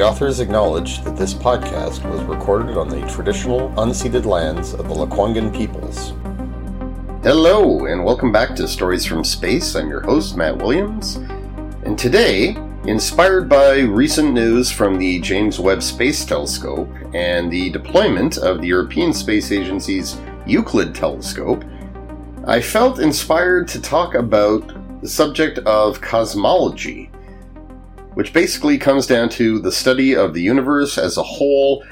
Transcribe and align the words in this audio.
The 0.00 0.06
authors 0.06 0.40
acknowledge 0.40 1.04
that 1.04 1.14
this 1.14 1.34
podcast 1.34 2.10
was 2.10 2.22
recorded 2.22 2.78
on 2.78 2.88
the 2.88 3.06
traditional 3.06 3.68
unceded 3.72 4.24
lands 4.24 4.72
of 4.72 4.88
the 4.88 4.94
Lekwungen 4.94 5.54
peoples. 5.54 6.14
Hello, 7.22 7.84
and 7.84 8.02
welcome 8.02 8.32
back 8.32 8.56
to 8.56 8.66
Stories 8.66 9.04
from 9.04 9.24
Space. 9.24 9.74
I'm 9.74 9.90
your 9.90 10.00
host, 10.00 10.38
Matt 10.38 10.56
Williams. 10.56 11.16
And 11.84 11.98
today, 11.98 12.56
inspired 12.84 13.46
by 13.46 13.80
recent 13.80 14.32
news 14.32 14.72
from 14.72 14.96
the 14.96 15.20
James 15.20 15.60
Webb 15.60 15.82
Space 15.82 16.24
Telescope 16.24 16.88
and 17.12 17.52
the 17.52 17.68
deployment 17.68 18.38
of 18.38 18.62
the 18.62 18.68
European 18.68 19.12
Space 19.12 19.52
Agency's 19.52 20.18
Euclid 20.46 20.94
telescope, 20.94 21.62
I 22.46 22.62
felt 22.62 23.00
inspired 23.00 23.68
to 23.68 23.82
talk 23.82 24.14
about 24.14 25.02
the 25.02 25.08
subject 25.08 25.58
of 25.58 26.00
cosmology 26.00 27.10
which 28.20 28.34
basically 28.34 28.76
comes 28.76 29.06
down 29.06 29.30
to 29.30 29.58
the 29.58 29.72
study 29.72 30.14
of 30.14 30.34
the 30.34 30.42
universe 30.42 30.98
as 30.98 31.16
a 31.16 31.22
whole, 31.22 31.82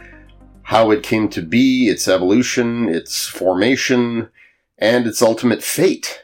how 0.64 0.90
it 0.90 1.02
came 1.02 1.26
to 1.26 1.40
be, 1.40 1.88
its 1.88 2.06
evolution, 2.06 2.86
its 2.86 3.26
formation, 3.26 4.28
and 4.76 5.06
its 5.06 5.22
ultimate 5.22 5.62
fate. 5.62 6.22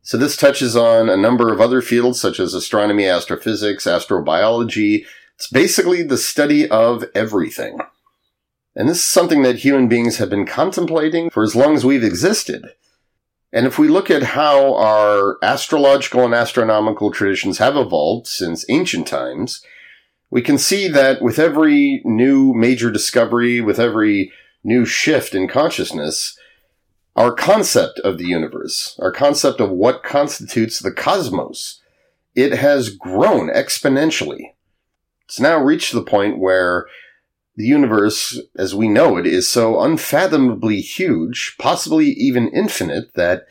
So 0.00 0.16
this 0.16 0.36
touches 0.36 0.76
on 0.76 1.08
a 1.08 1.16
number 1.16 1.52
of 1.52 1.60
other 1.60 1.82
fields 1.82 2.20
such 2.20 2.38
as 2.38 2.54
astronomy, 2.54 3.08
astrophysics, 3.08 3.84
astrobiology. 3.84 5.04
It's 5.34 5.48
basically 5.48 6.04
the 6.04 6.18
study 6.18 6.70
of 6.70 7.04
everything. 7.12 7.80
And 8.76 8.88
this 8.88 8.98
is 8.98 9.04
something 9.04 9.42
that 9.42 9.56
human 9.56 9.88
beings 9.88 10.18
have 10.18 10.30
been 10.30 10.46
contemplating 10.46 11.30
for 11.30 11.42
as 11.42 11.56
long 11.56 11.74
as 11.74 11.84
we've 11.84 12.04
existed. 12.04 12.74
And 13.56 13.66
if 13.66 13.78
we 13.78 13.88
look 13.88 14.10
at 14.10 14.22
how 14.22 14.74
our 14.74 15.38
astrological 15.42 16.26
and 16.26 16.34
astronomical 16.34 17.10
traditions 17.10 17.56
have 17.56 17.74
evolved 17.74 18.26
since 18.26 18.66
ancient 18.68 19.06
times, 19.06 19.62
we 20.30 20.42
can 20.42 20.58
see 20.58 20.88
that 20.88 21.22
with 21.22 21.38
every 21.38 22.02
new 22.04 22.52
major 22.52 22.90
discovery, 22.90 23.62
with 23.62 23.80
every 23.80 24.30
new 24.62 24.84
shift 24.84 25.34
in 25.34 25.48
consciousness, 25.48 26.38
our 27.16 27.32
concept 27.32 27.98
of 28.00 28.18
the 28.18 28.26
universe, 28.26 28.94
our 29.00 29.10
concept 29.10 29.58
of 29.58 29.70
what 29.70 30.02
constitutes 30.02 30.78
the 30.78 30.92
cosmos, 30.92 31.80
it 32.34 32.52
has 32.52 32.90
grown 32.90 33.48
exponentially. 33.48 34.52
It's 35.24 35.40
now 35.40 35.56
reached 35.56 35.94
the 35.94 36.02
point 36.02 36.38
where 36.38 36.88
the 37.56 37.64
universe, 37.64 38.38
as 38.56 38.74
we 38.74 38.88
know 38.88 39.16
it, 39.16 39.26
is 39.26 39.48
so 39.48 39.80
unfathomably 39.80 40.80
huge, 40.80 41.56
possibly 41.58 42.08
even 42.08 42.48
infinite, 42.48 43.14
that 43.14 43.46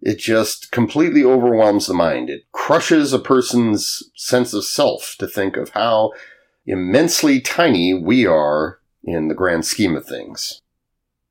it 0.00 0.18
just 0.18 0.70
completely 0.70 1.24
overwhelms 1.24 1.86
the 1.86 1.94
mind. 1.94 2.30
It 2.30 2.44
crushes 2.52 3.12
a 3.12 3.18
person's 3.18 4.02
sense 4.14 4.54
of 4.54 4.64
self 4.64 5.16
to 5.18 5.26
think 5.26 5.56
of 5.56 5.70
how 5.70 6.12
immensely 6.66 7.40
tiny 7.40 7.92
we 7.94 8.26
are 8.26 8.78
in 9.04 9.28
the 9.28 9.34
grand 9.34 9.64
scheme 9.64 9.96
of 9.96 10.06
things. 10.06 10.60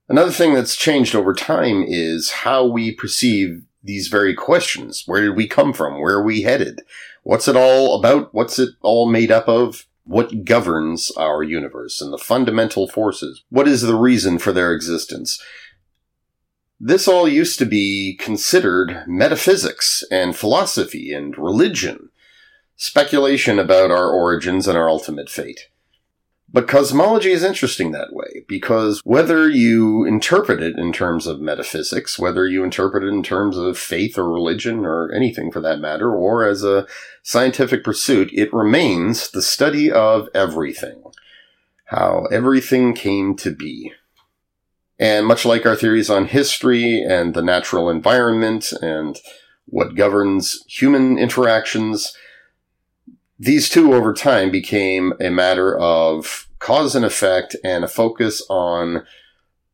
Another 0.10 0.32
thing 0.32 0.54
that's 0.54 0.76
changed 0.76 1.16
over 1.16 1.34
time 1.34 1.86
is 1.88 2.32
how 2.32 2.66
we 2.66 2.94
perceive 2.94 3.64
these 3.82 4.10
very 4.10 4.36
questions. 4.36 5.04
Where 5.06 5.22
did 5.22 5.38
we 5.38 5.48
come 5.48 5.72
from? 5.72 6.02
Where 6.02 6.16
are 6.16 6.24
we 6.24 6.42
headed? 6.42 6.82
What's 7.24 7.48
it 7.48 7.56
all 7.56 7.98
about? 7.98 8.34
What's 8.34 8.60
it 8.60 8.70
all 8.82 9.10
made 9.10 9.32
up 9.32 9.48
of? 9.48 9.86
What 10.04 10.46
governs 10.46 11.12
our 11.12 11.44
universe 11.44 12.02
and 12.02 12.12
the 12.12 12.18
fundamental 12.18 12.88
forces. 12.88 13.44
What 13.50 13.68
is 13.68 13.82
the 13.82 13.96
reason 13.96 14.40
for 14.40 14.52
their 14.52 14.74
existence? 14.74 15.42
This 16.80 17.08
all 17.08 17.28
used 17.28 17.60
to 17.60 17.66
be 17.66 18.18
considered 18.20 19.04
metaphysics 19.08 20.04
and 20.10 20.36
philosophy 20.36 21.14
and 21.14 21.38
religion, 21.38 22.10
speculation 22.76 23.60
about 23.60 23.92
our 23.92 24.10
origins 24.10 24.68
and 24.68 24.76
our 24.78 24.90
ultimate 24.90 25.30
fate. 25.30 25.68
But 26.54 26.68
cosmology 26.68 27.32
is 27.32 27.44
interesting 27.44 27.92
that 27.92 28.12
way 28.12 28.44
because 28.46 29.00
whether 29.06 29.50
you 29.50 30.04
interpret 30.04 30.62
it 30.62 30.78
in 30.78 30.92
terms 30.92 31.26
of 31.26 31.40
metaphysics, 31.40 32.20
whether 32.20 32.46
you 32.46 32.64
interpret 32.66 33.06
it 33.06 33.08
in 33.08 33.24
terms 33.24 33.58
of 33.58 33.78
faith 33.78 34.18
or 34.18 34.30
religion 34.30 34.86
or 34.86 35.12
anything 35.14 35.50
for 35.50 35.62
that 35.62 35.80
matter, 35.80 36.14
or 36.14 36.46
as 36.46 36.64
a 36.64 36.86
scientific 37.24 37.86
pursuit, 37.86 38.30
it 38.34 38.54
remains 38.54 39.32
the 39.32 39.42
study 39.42 39.90
of 39.90 40.28
everything. 40.34 41.02
How 41.86 42.26
everything 42.32 42.94
came 42.94 43.36
to 43.38 43.52
be. 43.52 43.94
And 45.00 45.26
much 45.26 45.46
like 45.46 45.66
our 45.66 45.76
theories 45.76 46.10
on 46.10 46.26
history 46.26 47.02
and 47.02 47.34
the 47.34 47.42
natural 47.42 47.90
environment 47.90 48.74
and 48.82 49.18
what 49.66 49.96
governs 49.96 50.64
human 50.68 51.18
interactions, 51.18 52.14
these 53.42 53.70
two 53.70 53.96
over 53.96 54.14
time 54.14 54.52
became 54.52 55.14
a 55.20 55.32
matter 55.32 55.76
of 55.76 56.48
cause 56.60 56.96
and 56.96 57.04
effect 57.04 57.56
and 57.64 57.84
a 57.84 57.88
focus 57.88 58.44
on 58.52 59.04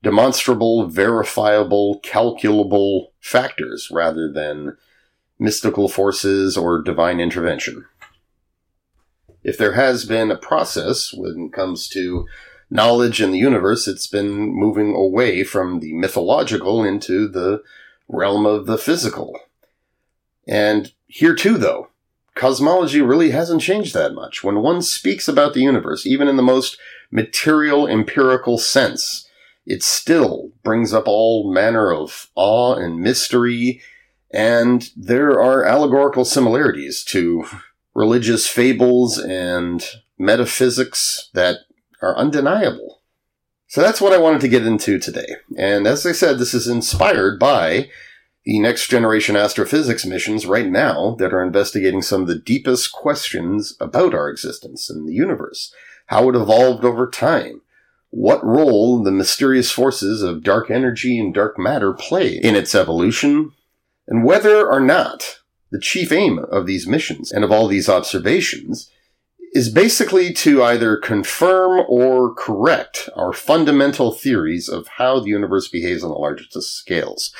demonstrable, 0.02 0.88
verifiable, 0.88 2.00
calculable 2.00 3.12
factors 3.20 3.90
rather 3.92 4.32
than 4.32 4.78
mystical 5.38 5.90
forces 5.90 6.56
or 6.56 6.82
divine 6.82 7.20
intervention. 7.20 7.84
If 9.44 9.58
there 9.58 9.74
has 9.74 10.06
been 10.06 10.32
a 10.32 10.38
process 10.38 11.14
when 11.14 11.48
it 11.48 11.54
comes 11.54 11.90
to 11.90 12.26
knowledge 12.70 13.22
in 13.22 13.32
the 13.32 13.38
universe, 13.38 13.86
it's 13.86 14.08
been 14.08 14.40
moving 14.40 14.96
away 14.96 15.44
from 15.44 15.82
the 15.82 15.94
mythological 15.94 16.86
into 16.86 17.28
the 17.28 17.62
realm 18.08 18.46
of 18.46 18.66
the 18.66 18.78
physical. 18.78 19.38
And 20.48 20.94
here 21.08 21.36
too, 21.36 21.58
though, 21.58 21.90
cosmology 22.38 23.02
really 23.02 23.31
hasn't 23.31 23.62
changed 23.62 23.94
that 23.94 24.14
much. 24.14 24.44
When 24.44 24.62
one 24.62 24.81
speaks 24.81 25.28
about 25.28 25.53
the 25.53 25.62
universe, 25.62 26.06
even 26.06 26.28
in 26.28 26.38
the 26.38 26.44
most 26.44 26.78
material, 27.12 27.88
empirical 27.88 28.58
sense, 28.58 29.28
it 29.66 29.84
still 29.84 30.52
brings 30.64 30.94
up 30.94 31.03
all 31.08 31.52
manner 31.52 31.92
of 31.92 32.30
awe 32.36 32.75
and 32.75 33.02
mystery, 33.02 33.81
and 34.31 34.90
there 34.96 35.42
are 35.42 35.66
allegorical 35.66 36.24
similarities 36.24 37.03
to 37.06 37.46
religious 37.94 38.48
fables 38.48 39.18
and 39.18 39.84
metaphysics 40.18 41.30
that 41.34 41.58
are 42.02 42.16
undeniable. 42.16 43.02
So 43.68 43.81
that's 43.81 44.00
what 44.00 44.14
I 44.14 44.18
wanted 44.18 44.42
to 44.42 44.48
get 44.48 44.66
into 44.66 44.98
today. 45.00 45.36
And 45.58 45.86
as 45.88 46.06
I 46.06 46.14
said, 46.14 46.40
this 46.40 46.54
is 46.54 46.68
inspired 46.68 47.40
by 47.40 47.90
the 48.47 48.59
next 48.59 48.88
generation 48.88 49.35
astrophysics 49.35 50.06
missions 50.06 50.45
right 50.45 50.68
now 50.68 51.18
that 51.19 51.33
are 51.33 51.44
investigating 51.44 52.01
some 52.01 52.22
of 52.22 52.30
the 52.30 52.39
deepest 52.39 52.94
questions 52.94 53.75
about 53.81 54.13
our 54.13 54.30
existence 54.30 54.89
in 54.89 55.06
the 55.06 55.13
universe, 55.13 55.74
how 56.06 56.30
it 56.30 56.36
evolved 56.36 56.86
over 56.86 57.10
time, 57.10 57.60
what 58.10 58.42
role 58.45 59.04
the 59.04 59.12
mysterious 59.12 59.69
forces 59.69 60.22
of 60.22 60.44
dark 60.44 60.72
energy 60.72 61.19
and 61.19 61.33
dark 61.33 61.60
matter 61.60 61.92
play 61.92 62.38
in 62.38 62.56
its 62.56 62.74
evolution, 62.74 63.51
and 64.07 64.24
whether 64.24 64.66
or 64.66 64.80
not 64.80 65.42
the 65.69 65.80
chief 65.81 66.13
aim 66.13 66.39
of 66.39 66.66
these 66.66 66.88
missions 66.88 67.33
and 67.33 67.44
of 67.44 67.51
all 67.51 67.68
these 67.68 67.89
observations 67.89 68.89
is 69.51 69.68
basically 69.68 70.31
to 70.31 70.63
either 70.63 70.95
confirm 70.95 71.86
or 71.89 72.33
correct 72.33 73.10
our 73.13 73.33
fundamental 73.33 74.13
theories 74.13 74.69
of 74.69 74.88
how 74.88 75.19
the 75.19 75.27
universe 75.27 75.68
behaves 75.68 76.01
on 76.01 76.10
the 76.10 76.16
largest 76.16 76.56
of 76.56 76.63
scales. 76.63 77.33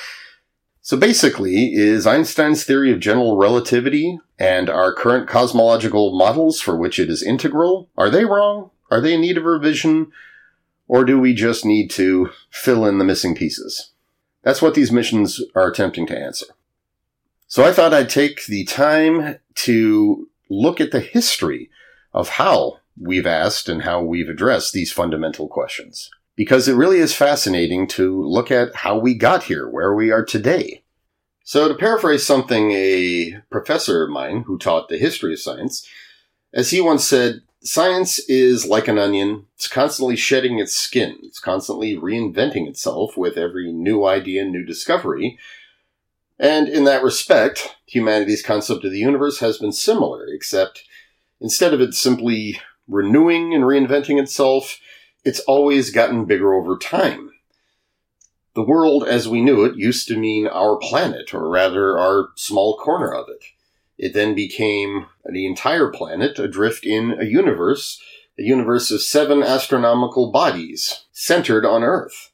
So 0.88 0.96
basically, 0.96 1.74
is 1.74 2.06
Einstein's 2.06 2.64
theory 2.64 2.90
of 2.90 2.98
general 2.98 3.36
relativity 3.36 4.18
and 4.38 4.70
our 4.70 4.94
current 4.94 5.28
cosmological 5.28 6.16
models 6.16 6.62
for 6.62 6.78
which 6.78 6.98
it 6.98 7.10
is 7.10 7.22
integral, 7.22 7.90
are 7.98 8.08
they 8.08 8.24
wrong? 8.24 8.70
Are 8.90 9.02
they 9.02 9.12
in 9.12 9.20
need 9.20 9.36
of 9.36 9.44
revision? 9.44 10.10
Or 10.86 11.04
do 11.04 11.20
we 11.20 11.34
just 11.34 11.62
need 11.62 11.90
to 11.90 12.30
fill 12.48 12.86
in 12.86 12.96
the 12.96 13.04
missing 13.04 13.34
pieces? 13.34 13.90
That's 14.44 14.62
what 14.62 14.74
these 14.74 14.90
missions 14.90 15.42
are 15.54 15.70
attempting 15.70 16.06
to 16.06 16.18
answer. 16.18 16.46
So 17.48 17.64
I 17.64 17.74
thought 17.74 17.92
I'd 17.92 18.08
take 18.08 18.46
the 18.46 18.64
time 18.64 19.40
to 19.56 20.30
look 20.48 20.80
at 20.80 20.90
the 20.90 21.00
history 21.00 21.68
of 22.14 22.30
how 22.30 22.78
we've 22.98 23.26
asked 23.26 23.68
and 23.68 23.82
how 23.82 24.00
we've 24.00 24.30
addressed 24.30 24.72
these 24.72 24.90
fundamental 24.90 25.48
questions 25.48 26.08
because 26.38 26.68
it 26.68 26.76
really 26.76 26.98
is 27.00 27.12
fascinating 27.12 27.88
to 27.88 28.22
look 28.22 28.52
at 28.52 28.72
how 28.72 28.96
we 28.96 29.12
got 29.12 29.42
here, 29.42 29.68
where 29.68 29.92
we 29.92 30.12
are 30.12 30.24
today. 30.24 30.84
So, 31.42 31.66
to 31.66 31.74
paraphrase 31.74 32.24
something 32.24 32.70
a 32.70 33.42
professor 33.50 34.04
of 34.04 34.10
mine 34.10 34.44
who 34.46 34.56
taught 34.56 34.88
the 34.88 34.98
history 34.98 35.32
of 35.32 35.40
science, 35.40 35.88
as 36.54 36.70
he 36.70 36.80
once 36.80 37.04
said, 37.04 37.40
science 37.60 38.20
is 38.28 38.64
like 38.64 38.86
an 38.86 38.98
onion. 38.98 39.46
It's 39.56 39.66
constantly 39.66 40.14
shedding 40.14 40.60
its 40.60 40.76
skin. 40.76 41.18
It's 41.24 41.40
constantly 41.40 41.96
reinventing 41.96 42.68
itself 42.68 43.16
with 43.16 43.36
every 43.36 43.72
new 43.72 44.04
idea 44.04 44.42
and 44.42 44.52
new 44.52 44.64
discovery. 44.64 45.40
And 46.38 46.68
in 46.68 46.84
that 46.84 47.02
respect, 47.02 47.76
humanity's 47.86 48.44
concept 48.44 48.84
of 48.84 48.92
the 48.92 49.00
universe 49.00 49.40
has 49.40 49.58
been 49.58 49.72
similar, 49.72 50.24
except 50.28 50.84
instead 51.40 51.74
of 51.74 51.80
it 51.80 51.94
simply 51.94 52.60
renewing 52.86 53.54
and 53.54 53.64
reinventing 53.64 54.22
itself, 54.22 54.78
it's 55.28 55.40
always 55.40 55.90
gotten 55.90 56.24
bigger 56.24 56.54
over 56.54 56.78
time. 56.78 57.30
The 58.54 58.64
world 58.64 59.04
as 59.04 59.28
we 59.28 59.42
knew 59.42 59.62
it 59.62 59.76
used 59.76 60.08
to 60.08 60.16
mean 60.16 60.46
our 60.46 60.78
planet, 60.78 61.34
or 61.34 61.50
rather 61.50 61.98
our 61.98 62.30
small 62.34 62.78
corner 62.78 63.12
of 63.14 63.28
it. 63.28 63.44
It 63.98 64.14
then 64.14 64.34
became 64.34 65.04
the 65.30 65.44
entire 65.44 65.88
planet 65.88 66.38
adrift 66.38 66.86
in 66.86 67.20
a 67.20 67.26
universe, 67.26 68.02
a 68.38 68.42
universe 68.42 68.90
of 68.90 69.02
seven 69.02 69.42
astronomical 69.42 70.32
bodies 70.32 71.04
centered 71.12 71.66
on 71.66 71.84
Earth. 71.84 72.32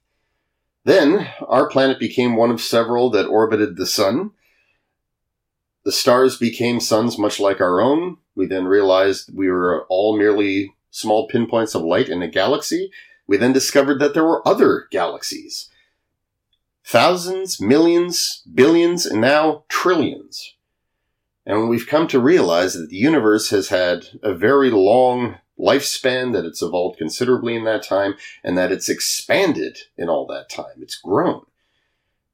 Then, 0.84 1.26
our 1.48 1.68
planet 1.68 1.98
became 1.98 2.36
one 2.36 2.52
of 2.52 2.60
several 2.60 3.10
that 3.10 3.26
orbited 3.26 3.76
the 3.76 3.86
sun. 3.86 4.30
The 5.84 5.90
stars 5.90 6.38
became 6.38 6.78
suns 6.78 7.18
much 7.18 7.40
like 7.40 7.60
our 7.60 7.80
own. 7.80 8.18
We 8.36 8.46
then 8.46 8.66
realized 8.66 9.34
we 9.34 9.50
were 9.50 9.84
all 9.88 10.16
merely 10.16 10.76
small 10.94 11.26
pinpoints 11.26 11.74
of 11.74 11.82
light 11.82 12.08
in 12.08 12.22
a 12.22 12.28
galaxy. 12.28 12.90
We 13.26 13.36
then 13.36 13.52
discovered 13.52 13.98
that 13.98 14.14
there 14.14 14.24
were 14.24 14.46
other 14.46 14.86
galaxies 14.90 15.68
thousands, 16.86 17.60
millions, 17.60 18.42
billions, 18.54 19.06
and 19.06 19.20
now 19.20 19.64
trillions. 19.68 20.54
And 21.46 21.68
we've 21.68 21.86
come 21.86 22.06
to 22.08 22.20
realize 22.20 22.74
that 22.74 22.90
the 22.90 22.96
universe 22.96 23.48
has 23.50 23.70
had 23.70 24.06
a 24.22 24.34
very 24.34 24.70
long 24.70 25.36
lifespan, 25.58 26.34
that 26.34 26.44
it's 26.44 26.60
evolved 26.60 26.98
considerably 26.98 27.56
in 27.56 27.64
that 27.64 27.82
time, 27.82 28.14
and 28.42 28.56
that 28.58 28.70
it's 28.70 28.90
expanded 28.90 29.78
in 29.96 30.10
all 30.10 30.26
that 30.26 30.50
time. 30.50 30.82
It's 30.82 30.96
grown. 30.96 31.46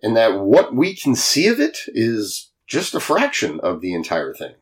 And 0.03 0.17
that 0.17 0.41
what 0.41 0.75
we 0.75 0.97
can 0.97 1.15
see 1.15 1.47
of 1.47 1.61
it 1.61 1.79
is 1.87 2.51
just 2.67 2.95
a 2.95 3.01
fraction 3.01 3.61
of 3.61 3.81
the 3.81 3.95
entire 3.95 4.35
thing. 4.35 4.55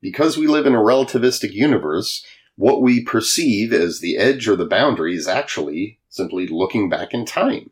Because 0.00 0.38
we 0.38 0.46
live 0.46 0.66
in 0.66 0.74
a 0.74 0.78
relativistic 0.78 1.52
universe, 1.52 2.24
what 2.58 2.82
we 2.82 3.02
perceive 3.02 3.72
as 3.72 4.00
the 4.00 4.18
edge 4.18 4.46
or 4.46 4.56
the 4.56 4.66
boundary 4.66 5.16
is 5.16 5.26
actually 5.26 5.98
simply 6.10 6.46
looking 6.46 6.90
back 6.90 7.14
in 7.14 7.24
time 7.24 7.70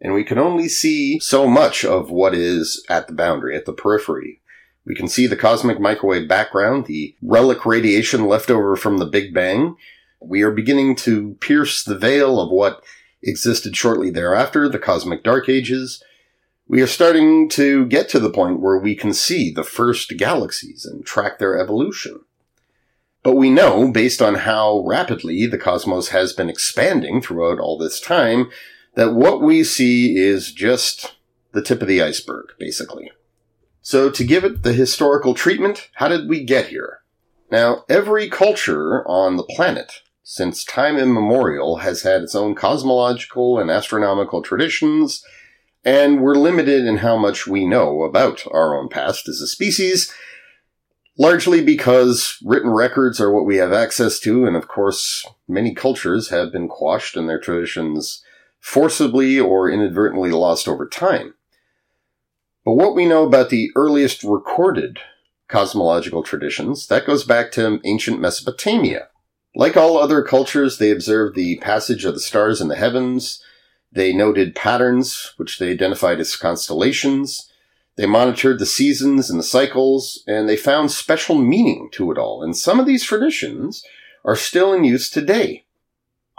and 0.00 0.14
we 0.14 0.24
can 0.24 0.38
only 0.38 0.68
see 0.68 1.18
so 1.20 1.46
much 1.46 1.84
of 1.84 2.10
what 2.10 2.34
is 2.34 2.84
at 2.88 3.06
the 3.06 3.12
boundary, 3.12 3.54
at 3.54 3.66
the 3.66 3.72
periphery. 3.72 4.40
We 4.86 4.94
can 4.94 5.08
see 5.08 5.26
the 5.26 5.36
cosmic 5.36 5.78
microwave 5.78 6.26
background, 6.26 6.86
the 6.86 7.14
relic 7.22 7.66
radiation 7.66 8.26
left 8.26 8.50
over 8.50 8.76
from 8.76 8.98
the 8.98 9.06
Big 9.06 9.34
Bang. 9.34 9.76
We 10.20 10.42
are 10.42 10.50
beginning 10.50 10.96
to 10.96 11.36
pierce 11.40 11.84
the 11.84 11.98
veil 11.98 12.40
of 12.40 12.50
what 12.50 12.82
existed 13.22 13.76
shortly 13.76 14.10
thereafter, 14.10 14.68
the 14.68 14.78
cosmic 14.78 15.22
dark 15.22 15.48
ages. 15.48 16.02
We 16.66 16.80
are 16.80 16.86
starting 16.86 17.48
to 17.50 17.84
get 17.86 18.08
to 18.10 18.20
the 18.20 18.30
point 18.30 18.60
where 18.60 18.78
we 18.78 18.94
can 18.94 19.12
see 19.12 19.50
the 19.50 19.64
first 19.64 20.16
galaxies 20.16 20.86
and 20.86 21.04
track 21.04 21.38
their 21.38 21.58
evolution. 21.58 22.20
But 23.22 23.36
we 23.36 23.50
know, 23.50 23.90
based 23.90 24.22
on 24.22 24.34
how 24.36 24.82
rapidly 24.86 25.46
the 25.46 25.58
cosmos 25.58 26.08
has 26.08 26.32
been 26.32 26.48
expanding 26.48 27.20
throughout 27.20 27.58
all 27.58 27.76
this 27.76 28.00
time, 28.00 28.50
that 28.94 29.14
what 29.14 29.42
we 29.42 29.62
see 29.62 30.16
is 30.16 30.52
just 30.52 31.16
the 31.52 31.62
tip 31.62 31.82
of 31.82 31.88
the 31.88 32.02
iceberg, 32.02 32.46
basically. 32.58 33.10
So 33.82 34.10
to 34.10 34.24
give 34.24 34.44
it 34.44 34.62
the 34.62 34.72
historical 34.72 35.34
treatment, 35.34 35.90
how 35.94 36.08
did 36.08 36.28
we 36.28 36.44
get 36.44 36.68
here? 36.68 37.00
Now, 37.50 37.84
every 37.88 38.28
culture 38.28 39.06
on 39.08 39.36
the 39.36 39.42
planet, 39.42 40.02
since 40.22 40.64
time 40.64 40.96
immemorial, 40.96 41.78
has 41.78 42.02
had 42.02 42.22
its 42.22 42.34
own 42.34 42.54
cosmological 42.54 43.58
and 43.58 43.70
astronomical 43.70 44.42
traditions, 44.42 45.24
and 45.84 46.20
we're 46.20 46.36
limited 46.36 46.84
in 46.84 46.98
how 46.98 47.16
much 47.16 47.46
we 47.46 47.66
know 47.66 48.02
about 48.02 48.44
our 48.50 48.78
own 48.78 48.88
past 48.88 49.28
as 49.28 49.40
a 49.40 49.46
species, 49.46 50.14
largely 51.18 51.62
because 51.62 52.38
written 52.44 52.70
records 52.70 53.20
are 53.20 53.32
what 53.32 53.46
we 53.46 53.56
have 53.56 53.72
access 53.72 54.18
to, 54.20 54.46
and 54.46 54.56
of 54.56 54.68
course, 54.68 55.26
many 55.48 55.74
cultures 55.74 56.30
have 56.30 56.52
been 56.52 56.68
quashed 56.68 57.16
and 57.16 57.28
their 57.28 57.40
traditions 57.40 58.22
forcibly 58.60 59.38
or 59.38 59.70
inadvertently 59.70 60.30
lost 60.30 60.68
over 60.68 60.86
time. 60.86 61.34
But 62.64 62.74
what 62.74 62.94
we 62.94 63.06
know 63.06 63.24
about 63.26 63.50
the 63.50 63.70
earliest 63.74 64.22
recorded 64.22 64.98
cosmological 65.50 66.22
traditions, 66.22 66.86
that 66.86 67.04
goes 67.04 67.24
back 67.24 67.50
to 67.52 67.80
ancient 67.84 68.20
Mesopotamia. 68.20 69.08
Like 69.54 69.76
all 69.76 69.98
other 69.98 70.22
cultures, 70.22 70.78
they 70.78 70.90
observed 70.90 71.34
the 71.34 71.56
passage 71.56 72.04
of 72.04 72.14
the 72.14 72.20
stars 72.20 72.60
in 72.60 72.68
the 72.68 72.76
heavens. 72.76 73.42
They 73.92 74.12
noted 74.12 74.54
patterns, 74.54 75.34
which 75.36 75.58
they 75.58 75.72
identified 75.72 76.20
as 76.20 76.36
constellations. 76.36 77.49
They 78.00 78.06
monitored 78.06 78.58
the 78.58 78.64
seasons 78.64 79.28
and 79.28 79.38
the 79.38 79.44
cycles, 79.44 80.24
and 80.26 80.48
they 80.48 80.56
found 80.56 80.90
special 80.90 81.36
meaning 81.36 81.90
to 81.92 82.10
it 82.10 82.16
all. 82.16 82.42
And 82.42 82.56
some 82.56 82.80
of 82.80 82.86
these 82.86 83.04
traditions 83.04 83.84
are 84.24 84.36
still 84.36 84.72
in 84.72 84.84
use 84.84 85.10
today. 85.10 85.66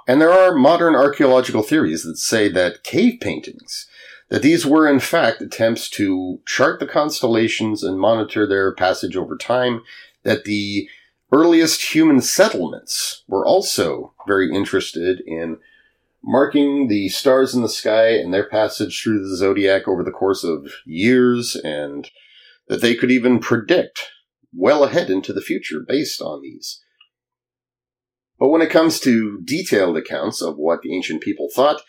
And 0.08 0.20
there 0.20 0.32
are 0.32 0.56
modern 0.56 0.96
archaeological 0.96 1.62
theories 1.62 2.02
that 2.02 2.18
say 2.18 2.50
that 2.50 2.84
cave 2.84 3.20
paintings, 3.22 3.86
that 4.30 4.42
these 4.42 4.66
were 4.66 4.88
in 4.88 5.00
fact 5.00 5.40
attempts 5.40 5.88
to 5.92 6.40
chart 6.48 6.80
the 6.80 6.88
constellations 6.88 7.84
and 7.84 8.00
monitor 8.00 8.48
their 8.48 8.74
passage 8.74 9.16
over 9.16 9.38
time, 9.38 9.84
that 10.24 10.46
the 10.46 10.90
earliest 11.32 11.94
human 11.94 12.22
settlements 12.22 13.22
were 13.28 13.46
also 13.46 14.16
very 14.26 14.52
interested 14.52 15.22
in 15.28 15.60
marking 16.24 16.88
the 16.88 17.10
stars 17.10 17.56
in 17.56 17.62
the 17.62 17.70
sky 17.70 18.10
and 18.10 18.34
their 18.34 18.48
passage 18.48 19.02
through 19.02 19.22
the 19.22 19.36
zodiac 19.36 19.88
over 19.88 20.04
the 20.04 20.12
course 20.12 20.44
of 20.44 20.72
years, 20.86 21.56
and 21.56 22.10
that 22.68 22.82
they 22.82 22.96
could 22.96 23.12
even 23.12 23.40
predict 23.40 24.12
well 24.54 24.84
ahead 24.84 25.10
into 25.10 25.34
the 25.34 25.42
future 25.42 25.80
based 25.86 26.22
on 26.22 26.42
these. 26.42 26.82
But 28.40 28.50
when 28.50 28.62
it 28.62 28.72
comes 28.72 29.00
to 29.02 29.40
detailed 29.44 29.98
accounts 29.98 30.42
of 30.42 30.56
what 30.58 30.82
the 30.82 30.96
ancient 30.96 31.22
people 31.22 31.48
thought, 31.54 31.82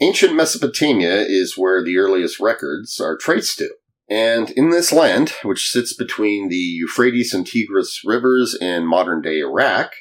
ancient 0.00 0.34
Mesopotamia 0.34 1.20
is 1.20 1.56
where 1.56 1.82
the 1.82 1.98
earliest 1.98 2.40
records 2.40 2.98
are 3.00 3.16
traced 3.16 3.58
to. 3.58 3.68
And 4.08 4.50
in 4.50 4.70
this 4.70 4.92
land, 4.92 5.34
which 5.42 5.70
sits 5.70 5.92
between 5.94 6.48
the 6.48 6.56
Euphrates 6.56 7.34
and 7.34 7.46
Tigris 7.46 8.02
rivers 8.04 8.56
in 8.58 8.86
modern 8.86 9.20
day 9.20 9.40
Iraq, 9.40 9.92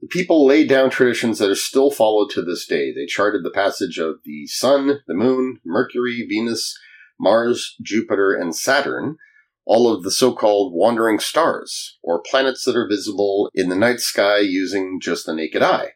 the 0.00 0.08
people 0.08 0.46
laid 0.46 0.68
down 0.68 0.90
traditions 0.90 1.38
that 1.38 1.50
are 1.50 1.54
still 1.54 1.90
followed 1.90 2.30
to 2.30 2.42
this 2.42 2.66
day. 2.66 2.92
They 2.92 3.06
charted 3.06 3.44
the 3.44 3.50
passage 3.50 3.98
of 3.98 4.16
the 4.24 4.46
Sun, 4.46 5.00
the 5.06 5.14
Moon, 5.14 5.60
Mercury, 5.64 6.26
Venus, 6.28 6.78
Mars, 7.18 7.76
Jupiter, 7.82 8.32
and 8.32 8.56
Saturn, 8.56 9.16
all 9.66 9.92
of 9.92 10.02
the 10.02 10.10
so-called 10.10 10.72
wandering 10.74 11.18
stars, 11.18 11.98
or 12.02 12.22
planets 12.22 12.64
that 12.64 12.76
are 12.76 12.88
visible 12.88 13.50
in 13.54 13.68
the 13.68 13.76
night 13.76 14.00
sky 14.00 14.38
using 14.38 14.98
just 15.00 15.26
the 15.26 15.34
naked 15.34 15.62
eye. 15.62 15.90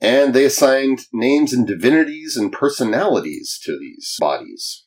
And 0.00 0.34
they 0.34 0.44
assigned 0.44 1.06
names 1.12 1.52
and 1.52 1.66
divinities 1.66 2.36
and 2.36 2.52
personalities 2.52 3.58
to 3.64 3.78
these 3.78 4.16
bodies. 4.20 4.84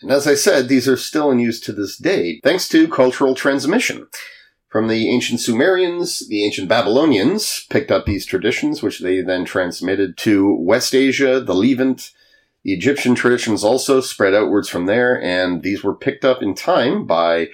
And 0.00 0.10
as 0.10 0.26
I 0.26 0.34
said, 0.34 0.68
these 0.68 0.88
are 0.88 0.96
still 0.96 1.30
in 1.30 1.40
use 1.40 1.60
to 1.62 1.72
this 1.72 1.98
day, 1.98 2.40
thanks 2.44 2.68
to 2.68 2.88
cultural 2.88 3.34
transmission. 3.34 4.06
From 4.68 4.88
the 4.88 5.08
ancient 5.10 5.40
Sumerians, 5.40 6.28
the 6.28 6.44
ancient 6.44 6.68
Babylonians 6.68 7.66
picked 7.70 7.90
up 7.90 8.04
these 8.04 8.26
traditions, 8.26 8.82
which 8.82 9.00
they 9.00 9.20
then 9.20 9.44
transmitted 9.44 10.16
to 10.18 10.54
West 10.54 10.94
Asia, 10.94 11.40
the 11.40 11.54
Levant, 11.54 12.12
the 12.66 12.72
Egyptian 12.72 13.14
traditions 13.14 13.62
also 13.62 14.00
spread 14.00 14.34
outwards 14.34 14.68
from 14.68 14.86
there, 14.86 15.22
and 15.22 15.62
these 15.62 15.84
were 15.84 15.94
picked 15.94 16.24
up 16.24 16.42
in 16.42 16.52
time 16.52 17.06
by 17.06 17.46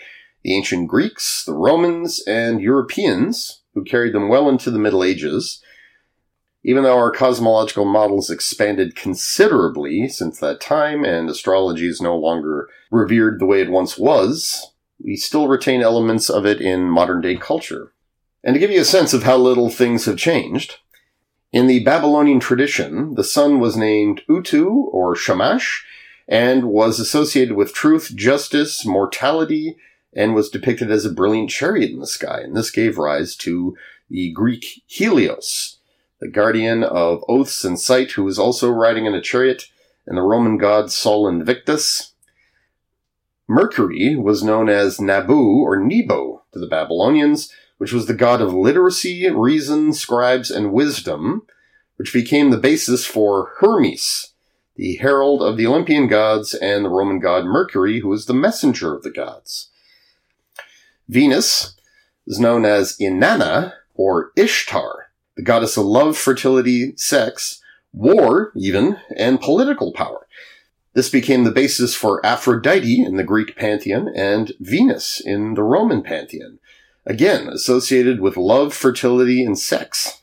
the 0.42 0.56
ancient 0.56 0.88
Greeks, 0.88 1.44
the 1.44 1.52
Romans, 1.52 2.22
and 2.26 2.62
Europeans, 2.62 3.60
who 3.74 3.84
carried 3.84 4.14
them 4.14 4.30
well 4.30 4.48
into 4.48 4.70
the 4.70 4.78
Middle 4.78 5.04
Ages. 5.04 5.62
Even 6.64 6.82
though 6.82 6.96
our 6.96 7.10
cosmological 7.10 7.84
models 7.84 8.30
expanded 8.30 8.96
considerably 8.96 10.08
since 10.08 10.40
that 10.40 10.62
time, 10.62 11.04
and 11.04 11.28
astrology 11.28 11.88
is 11.88 12.00
no 12.00 12.16
longer 12.16 12.70
revered 12.90 13.38
the 13.38 13.46
way 13.46 13.60
it 13.60 13.70
once 13.70 13.98
was, 13.98 14.71
we 15.04 15.16
still 15.16 15.48
retain 15.48 15.82
elements 15.82 16.30
of 16.30 16.46
it 16.46 16.60
in 16.60 16.88
modern 16.88 17.20
day 17.20 17.36
culture. 17.36 17.92
And 18.44 18.54
to 18.54 18.60
give 18.60 18.70
you 18.70 18.80
a 18.80 18.84
sense 18.84 19.12
of 19.12 19.22
how 19.22 19.36
little 19.36 19.70
things 19.70 20.04
have 20.06 20.16
changed, 20.16 20.78
in 21.52 21.66
the 21.66 21.84
Babylonian 21.84 22.40
tradition, 22.40 23.14
the 23.14 23.24
sun 23.24 23.60
was 23.60 23.76
named 23.76 24.22
Utu 24.28 24.68
or 24.68 25.14
Shamash 25.14 25.84
and 26.26 26.64
was 26.64 26.98
associated 26.98 27.56
with 27.56 27.74
truth, 27.74 28.12
justice, 28.14 28.86
mortality, 28.86 29.76
and 30.14 30.34
was 30.34 30.48
depicted 30.48 30.90
as 30.90 31.04
a 31.04 31.12
brilliant 31.12 31.50
chariot 31.50 31.90
in 31.90 32.00
the 32.00 32.06
sky. 32.06 32.40
And 32.40 32.56
this 32.56 32.70
gave 32.70 32.96
rise 32.96 33.36
to 33.36 33.76
the 34.08 34.32
Greek 34.32 34.82
Helios, 34.86 35.78
the 36.20 36.28
guardian 36.28 36.82
of 36.82 37.22
oaths 37.28 37.64
and 37.64 37.78
sight, 37.78 38.12
who 38.12 38.24
was 38.24 38.38
also 38.38 38.70
riding 38.70 39.06
in 39.06 39.14
a 39.14 39.20
chariot, 39.20 39.64
and 40.06 40.16
the 40.16 40.22
Roman 40.22 40.56
god 40.56 40.90
Sol 40.90 41.28
Invictus. 41.28 42.11
Mercury 43.52 44.16
was 44.16 44.42
known 44.42 44.70
as 44.70 44.98
Nabu 44.98 45.60
or 45.62 45.76
Nebo 45.78 46.42
to 46.52 46.58
the 46.58 46.66
Babylonians, 46.66 47.52
which 47.76 47.92
was 47.92 48.06
the 48.06 48.14
god 48.14 48.40
of 48.40 48.54
literacy, 48.54 49.28
reason, 49.28 49.92
scribes, 49.92 50.50
and 50.50 50.72
wisdom, 50.72 51.42
which 51.96 52.14
became 52.14 52.48
the 52.48 52.56
basis 52.56 53.04
for 53.04 53.52
Hermes, 53.58 54.32
the 54.76 54.96
herald 54.96 55.42
of 55.42 55.58
the 55.58 55.66
Olympian 55.66 56.06
gods, 56.06 56.54
and 56.54 56.82
the 56.82 56.88
Roman 56.88 57.20
god 57.20 57.44
Mercury, 57.44 58.00
who 58.00 58.08
was 58.08 58.24
the 58.24 58.32
messenger 58.32 58.94
of 58.94 59.02
the 59.02 59.10
gods. 59.10 59.68
Venus 61.06 61.76
is 62.26 62.40
known 62.40 62.64
as 62.64 62.96
Inanna 62.98 63.74
or 63.94 64.32
Ishtar, 64.34 65.08
the 65.36 65.42
goddess 65.42 65.76
of 65.76 65.84
love, 65.84 66.16
fertility, 66.16 66.94
sex, 66.96 67.60
war, 67.92 68.50
even, 68.56 68.96
and 69.14 69.42
political 69.42 69.92
power. 69.92 70.21
This 70.94 71.08
became 71.08 71.44
the 71.44 71.50
basis 71.50 71.94
for 71.94 72.24
Aphrodite 72.24 73.02
in 73.02 73.16
the 73.16 73.24
Greek 73.24 73.56
pantheon 73.56 74.12
and 74.14 74.52
Venus 74.60 75.22
in 75.24 75.54
the 75.54 75.62
Roman 75.62 76.02
pantheon, 76.02 76.58
again 77.06 77.48
associated 77.48 78.20
with 78.20 78.36
love, 78.36 78.74
fertility, 78.74 79.42
and 79.42 79.58
sex. 79.58 80.22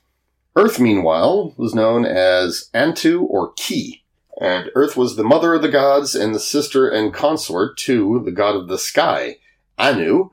Earth, 0.56 0.80
meanwhile, 0.80 1.56
was 1.58 1.74
known 1.74 2.06
as 2.06 2.70
Antu 2.74 3.24
or 3.24 3.54
Ki, 3.54 4.04
and 4.40 4.70
Earth 4.76 4.96
was 4.96 5.16
the 5.16 5.24
mother 5.24 5.56
of 5.56 5.64
the 5.64 5.70
gods 5.70 6.14
and 6.14 6.36
the 6.36 6.40
sister 6.40 6.88
and 6.88 7.14
consort 7.14 7.78
to 7.78 8.22
the 8.24 8.32
god 8.32 8.56
of 8.56 8.68
the 8.68 8.78
sky, 8.78 9.38
Anu. 9.78 10.30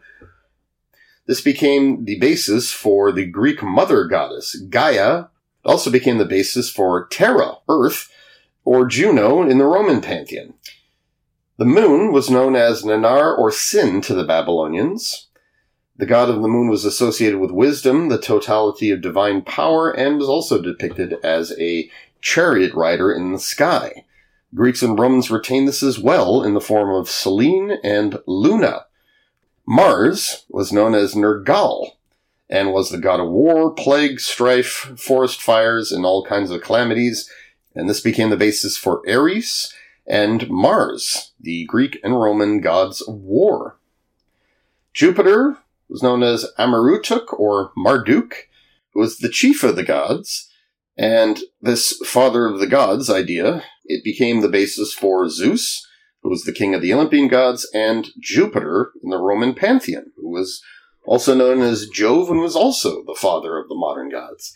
This 1.26 1.40
became 1.40 2.04
the 2.04 2.18
basis 2.18 2.72
for 2.72 3.10
the 3.10 3.26
Greek 3.26 3.62
mother 3.62 4.04
goddess, 4.04 4.54
Gaia. 4.68 5.20
It 5.20 5.28
also 5.64 5.90
became 5.90 6.18
the 6.18 6.24
basis 6.24 6.70
for 6.70 7.06
Terra, 7.08 7.54
Earth, 7.68 8.10
or 8.66 8.84
Juno 8.84 9.48
in 9.48 9.56
the 9.58 9.64
Roman 9.64 10.02
pantheon. 10.02 10.52
The 11.56 11.64
moon 11.64 12.12
was 12.12 12.28
known 12.28 12.56
as 12.56 12.82
Nanar 12.82 13.38
or 13.38 13.50
Sin 13.50 14.02
to 14.02 14.14
the 14.14 14.24
Babylonians. 14.24 15.28
The 15.96 16.04
god 16.04 16.28
of 16.28 16.42
the 16.42 16.48
moon 16.48 16.68
was 16.68 16.84
associated 16.84 17.38
with 17.38 17.52
wisdom, 17.52 18.10
the 18.10 18.20
totality 18.20 18.90
of 18.90 19.00
divine 19.00 19.40
power, 19.40 19.90
and 19.90 20.18
was 20.18 20.28
also 20.28 20.60
depicted 20.60 21.14
as 21.22 21.54
a 21.58 21.88
chariot 22.20 22.74
rider 22.74 23.10
in 23.12 23.32
the 23.32 23.38
sky. 23.38 24.04
Greeks 24.54 24.82
and 24.82 24.98
Romans 24.98 25.30
retained 25.30 25.68
this 25.68 25.82
as 25.82 25.98
well 25.98 26.42
in 26.42 26.54
the 26.54 26.60
form 26.60 26.90
of 26.90 27.08
Selene 27.08 27.78
and 27.84 28.18
Luna. 28.26 28.86
Mars 29.64 30.44
was 30.48 30.72
known 30.72 30.94
as 30.94 31.14
Nergal 31.14 31.92
and 32.50 32.72
was 32.72 32.90
the 32.90 32.98
god 32.98 33.20
of 33.20 33.30
war, 33.30 33.72
plague, 33.72 34.18
strife, 34.20 34.92
forest 34.98 35.40
fires, 35.40 35.92
and 35.92 36.04
all 36.04 36.24
kinds 36.24 36.50
of 36.50 36.62
calamities. 36.62 37.30
And 37.76 37.88
this 37.88 38.00
became 38.00 38.30
the 38.30 38.36
basis 38.36 38.76
for 38.76 39.02
Ares 39.08 39.72
and 40.06 40.48
Mars, 40.48 41.32
the 41.38 41.66
Greek 41.66 42.00
and 42.02 42.18
Roman 42.18 42.60
gods 42.60 43.02
of 43.02 43.14
war. 43.14 43.78
Jupiter 44.94 45.58
was 45.88 46.02
known 46.02 46.22
as 46.22 46.46
Amarutuk 46.58 47.38
or 47.38 47.72
Marduk, 47.76 48.48
who 48.92 49.00
was 49.00 49.18
the 49.18 49.28
chief 49.28 49.62
of 49.62 49.76
the 49.76 49.84
gods, 49.84 50.50
and 50.96 51.40
this 51.60 51.92
father 52.06 52.46
of 52.46 52.58
the 52.58 52.66
gods 52.66 53.10
idea, 53.10 53.62
it 53.84 54.02
became 54.02 54.40
the 54.40 54.48
basis 54.48 54.94
for 54.94 55.28
Zeus, 55.28 55.86
who 56.22 56.30
was 56.30 56.44
the 56.44 56.52
king 56.52 56.74
of 56.74 56.80
the 56.80 56.94
Olympian 56.94 57.28
gods, 57.28 57.68
and 57.74 58.08
Jupiter 58.18 58.92
in 59.04 59.10
the 59.10 59.18
Roman 59.18 59.54
pantheon, 59.54 60.12
who 60.16 60.30
was 60.30 60.62
also 61.04 61.34
known 61.34 61.60
as 61.60 61.88
Jove 61.88 62.30
and 62.30 62.40
was 62.40 62.56
also 62.56 63.04
the 63.04 63.14
father 63.14 63.58
of 63.58 63.68
the 63.68 63.74
modern 63.74 64.08
gods. 64.08 64.54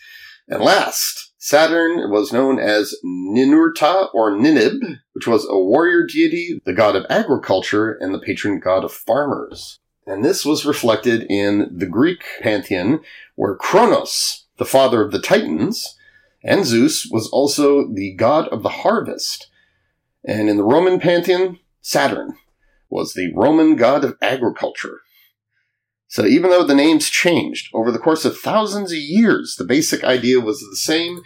And 0.48 0.62
last, 0.62 1.29
Saturn 1.42 2.10
was 2.10 2.34
known 2.34 2.58
as 2.58 2.94
Ninurta 3.02 4.10
or 4.12 4.30
Ninib, 4.30 4.78
which 5.14 5.26
was 5.26 5.46
a 5.48 5.58
warrior 5.58 6.06
deity, 6.06 6.60
the 6.66 6.74
god 6.74 6.94
of 6.96 7.06
agriculture, 7.08 7.92
and 7.92 8.12
the 8.12 8.18
patron 8.18 8.60
god 8.60 8.84
of 8.84 8.92
farmers. 8.92 9.78
And 10.06 10.22
this 10.22 10.44
was 10.44 10.66
reflected 10.66 11.24
in 11.30 11.70
the 11.74 11.86
Greek 11.86 12.22
pantheon, 12.42 13.00
where 13.36 13.54
Kronos, 13.54 14.48
the 14.58 14.66
father 14.66 15.02
of 15.02 15.12
the 15.12 15.18
Titans, 15.18 15.96
and 16.44 16.66
Zeus 16.66 17.08
was 17.10 17.26
also 17.28 17.90
the 17.90 18.12
god 18.16 18.46
of 18.48 18.62
the 18.62 18.68
harvest. 18.68 19.48
And 20.22 20.50
in 20.50 20.58
the 20.58 20.62
Roman 20.62 21.00
pantheon, 21.00 21.58
Saturn 21.80 22.36
was 22.90 23.14
the 23.14 23.32
Roman 23.34 23.76
god 23.76 24.04
of 24.04 24.18
agriculture. 24.20 25.00
So 26.10 26.26
even 26.26 26.50
though 26.50 26.64
the 26.64 26.74
names 26.74 27.08
changed 27.08 27.70
over 27.72 27.92
the 27.92 27.98
course 27.98 28.24
of 28.24 28.36
thousands 28.36 28.90
of 28.90 28.98
years, 28.98 29.54
the 29.56 29.64
basic 29.64 30.02
idea 30.02 30.40
was 30.40 30.58
the 30.58 30.76
same. 30.76 31.22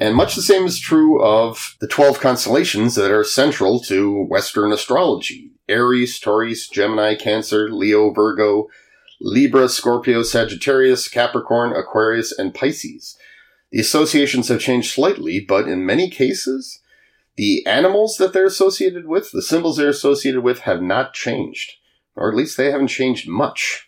And 0.00 0.16
much 0.16 0.34
the 0.34 0.40
same 0.40 0.64
is 0.64 0.80
true 0.80 1.22
of 1.22 1.76
the 1.80 1.86
12 1.86 2.20
constellations 2.20 2.94
that 2.94 3.10
are 3.10 3.22
central 3.22 3.80
to 3.80 4.24
Western 4.24 4.72
astrology. 4.72 5.52
Aries, 5.68 6.18
Taurus, 6.18 6.68
Gemini, 6.68 7.14
Cancer, 7.16 7.70
Leo, 7.70 8.12
Virgo, 8.12 8.68
Libra, 9.20 9.68
Scorpio, 9.68 10.22
Sagittarius, 10.22 11.06
Capricorn, 11.06 11.76
Aquarius, 11.76 12.32
and 12.32 12.54
Pisces. 12.54 13.18
The 13.72 13.80
associations 13.80 14.48
have 14.48 14.60
changed 14.60 14.90
slightly, 14.90 15.38
but 15.38 15.68
in 15.68 15.84
many 15.84 16.08
cases, 16.08 16.80
the 17.36 17.64
animals 17.66 18.16
that 18.16 18.32
they're 18.32 18.46
associated 18.46 19.06
with, 19.06 19.32
the 19.32 19.42
symbols 19.42 19.76
they're 19.76 19.88
associated 19.90 20.42
with, 20.42 20.60
have 20.60 20.80
not 20.80 21.12
changed. 21.12 21.72
Or 22.16 22.30
at 22.30 22.36
least 22.36 22.56
they 22.56 22.70
haven't 22.70 22.88
changed 22.88 23.28
much. 23.28 23.83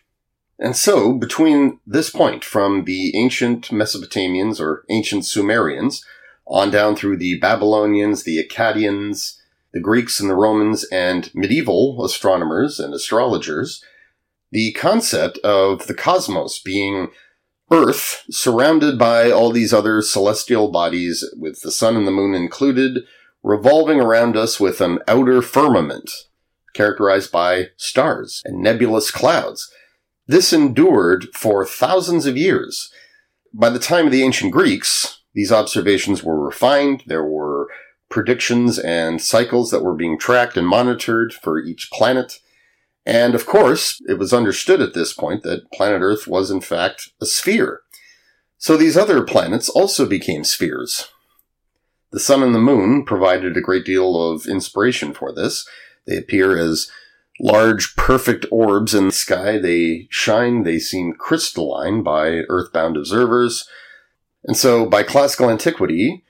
And 0.59 0.75
so, 0.75 1.13
between 1.13 1.79
this 1.85 2.09
point, 2.09 2.43
from 2.43 2.85
the 2.85 3.15
ancient 3.15 3.69
Mesopotamians 3.69 4.59
or 4.59 4.83
ancient 4.89 5.25
Sumerians, 5.25 6.03
on 6.47 6.71
down 6.71 6.95
through 6.95 7.17
the 7.17 7.39
Babylonians, 7.39 8.23
the 8.23 8.43
Akkadians, 8.43 9.37
the 9.73 9.79
Greeks 9.79 10.19
and 10.19 10.29
the 10.29 10.35
Romans, 10.35 10.83
and 10.85 11.29
medieval 11.35 12.03
astronomers 12.03 12.79
and 12.79 12.93
astrologers, 12.93 13.83
the 14.51 14.71
concept 14.73 15.37
of 15.39 15.87
the 15.87 15.93
cosmos 15.93 16.59
being 16.59 17.09
Earth, 17.69 18.23
surrounded 18.29 18.97
by 18.97 19.29
all 19.29 19.51
these 19.51 19.73
other 19.73 20.01
celestial 20.01 20.71
bodies, 20.71 21.23
with 21.37 21.61
the 21.61 21.71
sun 21.71 21.97
and 21.97 22.07
the 22.07 22.11
moon 22.11 22.33
included, 22.33 23.03
revolving 23.43 23.99
around 23.99 24.37
us 24.37 24.57
with 24.57 24.79
an 24.79 24.99
outer 25.07 25.41
firmament, 25.41 26.09
characterized 26.73 27.29
by 27.29 27.67
stars 27.75 28.41
and 28.45 28.61
nebulous 28.61 29.11
clouds. 29.11 29.69
This 30.27 30.51
endured 30.51 31.29
for 31.33 31.65
thousands 31.65 32.25
of 32.25 32.35
years. 32.35 32.91
By 33.53 33.69
the 33.69 33.79
time 33.79 34.05
of 34.05 34.11
the 34.11 34.23
ancient 34.23 34.51
Greeks, 34.51 35.21
these 35.33 35.51
observations 35.51 36.23
were 36.23 36.39
refined. 36.39 37.03
There 37.07 37.23
were 37.23 37.69
predictions 38.09 38.77
and 38.77 39.21
cycles 39.21 39.71
that 39.71 39.83
were 39.83 39.95
being 39.95 40.17
tracked 40.17 40.57
and 40.57 40.67
monitored 40.67 41.33
for 41.33 41.59
each 41.59 41.89
planet. 41.91 42.39
And 43.05 43.35
of 43.35 43.45
course, 43.45 44.01
it 44.07 44.19
was 44.19 44.33
understood 44.33 44.81
at 44.81 44.93
this 44.93 45.13
point 45.13 45.43
that 45.43 45.71
planet 45.71 46.01
Earth 46.01 46.27
was 46.27 46.51
in 46.51 46.59
fact 46.59 47.09
a 47.21 47.25
sphere. 47.25 47.81
So 48.57 48.75
these 48.75 48.97
other 48.97 49.23
planets 49.23 49.69
also 49.69 50.05
became 50.05 50.43
spheres. 50.43 51.07
The 52.11 52.19
sun 52.19 52.43
and 52.43 52.55
the 52.55 52.59
moon 52.59 53.05
provided 53.05 53.55
a 53.55 53.61
great 53.61 53.85
deal 53.85 54.31
of 54.31 54.45
inspiration 54.45 55.13
for 55.13 55.33
this. 55.33 55.67
They 56.05 56.17
appear 56.17 56.57
as 56.57 56.89
large, 57.39 57.95
perfect 57.95 58.45
orbs 58.51 58.93
in 58.93 59.07
the 59.07 59.11
sky. 59.11 59.57
They 59.57 60.07
shine, 60.09 60.63
they 60.63 60.79
seem 60.79 61.13
crystalline 61.13 62.03
by 62.03 62.43
earthbound 62.49 62.97
observers. 62.97 63.67
And 64.43 64.55
so 64.55 64.85
by 64.85 65.03
classical 65.03 65.49
antiquity, 65.49 66.23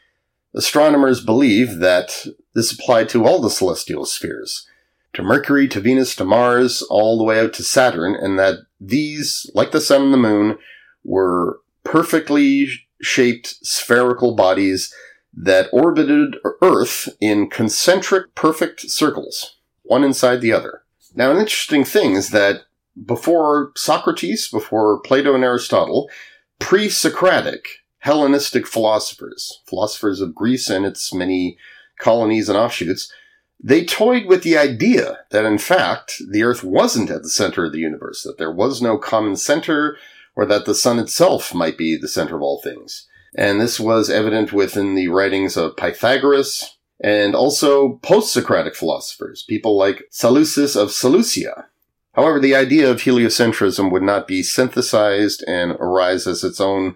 astronomers 0.56 1.24
believed 1.24 1.80
that 1.82 2.26
this 2.54 2.72
applied 2.72 3.10
to 3.10 3.26
all 3.26 3.40
the 3.40 3.50
celestial 3.50 4.06
spheres 4.06 4.68
to 5.14 5.24
Mercury, 5.24 5.68
to 5.70 5.80
Venus, 5.80 6.16
to 6.16 6.26
Mars, 6.26 6.84
all 6.84 7.18
the 7.18 7.24
way 7.24 7.40
out 7.40 7.54
to 7.54 7.64
Saturn, 7.64 8.16
and 8.16 8.38
that 8.38 8.60
these, 8.80 9.50
like 9.56 9.72
the 9.72 9.82
sun 9.82 10.04
and 10.04 10.14
the 10.14 10.18
moon, 10.18 10.58
were 11.04 11.60
perfectly 11.84 12.68
shaped 13.02 13.56
spherical 13.64 14.36
bodies 14.36 14.94
that 15.34 15.70
orbited 15.72 16.36
Earth 16.62 17.10
in 17.20 17.50
concentric 17.50 18.36
perfect 18.36 18.82
circles, 18.92 19.58
one 19.84 20.04
inside 20.04 20.42
the 20.42 20.54
other. 20.54 20.84
Now, 21.18 21.32
an 21.32 21.40
interesting 21.40 21.84
thing 21.84 22.14
is 22.14 22.30
that 22.30 22.66
before 23.04 23.72
Socrates, 23.76 24.48
before 24.48 25.00
Plato 25.00 25.34
and 25.34 25.44
Aristotle, 25.44 26.12
pre-Socratic 26.60 27.68
Hellenistic 27.98 28.68
philosophers, 28.68 29.64
philosophers 29.66 30.22
of 30.22 30.36
Greece 30.36 30.70
and 30.70 30.86
its 30.86 31.12
many 31.12 31.58
colonies 32.00 32.50
and 32.50 32.58
offshoots, 32.58 33.12
they 33.60 33.84
toyed 33.84 34.28
with 34.28 34.44
the 34.44 34.60
idea 34.60 35.22
that 35.32 35.44
in 35.44 35.58
fact 35.58 36.22
the 36.30 36.44
Earth 36.44 36.64
wasn't 36.64 37.10
at 37.10 37.24
the 37.24 37.30
center 37.30 37.66
of 37.66 37.72
the 37.72 37.80
universe, 37.80 38.22
that 38.22 38.38
there 38.38 38.52
was 38.52 38.80
no 38.80 39.00
common 39.00 39.36
center, 39.36 39.98
or 40.36 40.46
that 40.46 40.66
the 40.66 40.76
sun 40.76 41.00
itself 41.00 41.52
might 41.52 41.80
be 41.80 41.98
the 41.98 42.08
center 42.08 42.36
of 42.36 42.44
all 42.44 42.62
things. 42.62 43.08
And 43.36 43.60
this 43.60 43.80
was 43.80 44.12
evident 44.12 44.54
within 44.54 44.94
the 44.94 45.08
writings 45.08 45.58
of 45.58 45.78
Pythagoras 45.78 46.77
and 47.00 47.36
also 47.36 47.98
post-Socratic 47.98 48.76
philosophers, 48.76 49.44
people 49.48 49.78
like 49.78 50.04
Seleucus 50.10 50.76
of 50.76 50.92
Seleucia. 50.92 51.68
However, 52.14 52.40
the 52.40 52.56
idea 52.56 52.90
of 52.90 53.02
heliocentrism 53.02 53.92
would 53.92 54.02
not 54.02 54.28
be 54.28 54.42
synthesized 54.42 55.44
and 55.48 55.74
arise 55.74 56.26
as 56.26 56.44
its 56.44 56.60
own 56.60 56.96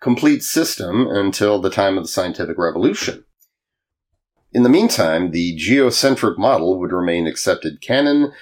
complete 0.00 0.42
system 0.42 1.06
until 1.08 1.58
the 1.58 1.70
time 1.70 1.96
of 1.96 2.04
the 2.04 2.08
scientific 2.08 2.58
revolution. 2.58 3.24
In 4.52 4.62
the 4.62 4.68
meantime, 4.68 5.30
the 5.30 5.56
geocentric 5.56 6.38
model 6.38 6.78
would 6.78 6.92
remain 6.92 7.26
accepted 7.26 7.80
canon. 7.80 8.32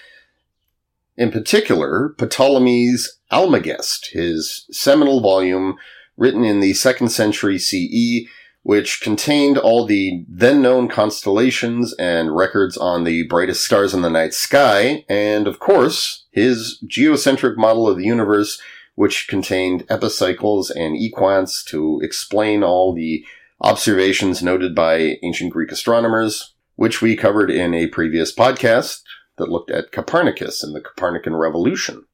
In 1.17 1.31
particular, 1.31 2.15
Ptolemy's 2.19 3.21
Almagest, 3.31 4.11
his 4.11 4.67
seminal 4.73 5.21
volume 5.21 5.77
written 6.17 6.45
in 6.45 6.59
the 6.59 6.75
second 6.75 7.11
century 7.11 7.59
CE, 7.59 8.29
which 8.63 9.01
contained 9.01 9.59
all 9.59 9.85
the 9.85 10.25
then 10.29 10.63
known 10.63 10.89
constellations 10.89 11.93
and 11.95 12.37
records 12.37 12.77
on 12.77 13.05
the 13.05 13.27
brightest 13.27 13.65
stars 13.65 13.93
in 13.93 14.03
the 14.03 14.11
night 14.11 14.33
sky, 14.33 15.05
and 15.09 15.49
of 15.49 15.59
course, 15.59 16.27
his 16.31 16.79
geocentric 16.87 17.57
model 17.57 17.89
of 17.89 17.99
the 17.99 18.05
universe, 18.05 18.61
which 18.95 19.27
contained 19.27 19.85
epicycles 19.89 20.71
and 20.71 20.97
equants 20.97 21.65
to 21.65 22.01
explain 22.03 22.63
all 22.63 22.95
the 22.95 23.25
observations 23.61 24.43
noted 24.43 24.75
by 24.75 25.17
ancient 25.23 25.53
Greek 25.53 25.73
astronomers, 25.73 26.55
which 26.77 27.03
we 27.03 27.17
covered 27.17 27.51
in 27.51 27.75
a 27.75 27.89
previous 27.89 28.35
podcast 28.35 29.03
that 29.39 29.49
looked 29.49 29.71
at 29.71 29.93
Copernicus 29.93 30.63
and 30.63 30.75
the 30.75 30.81
Copernican 30.81 31.35
revolution. 31.35 32.05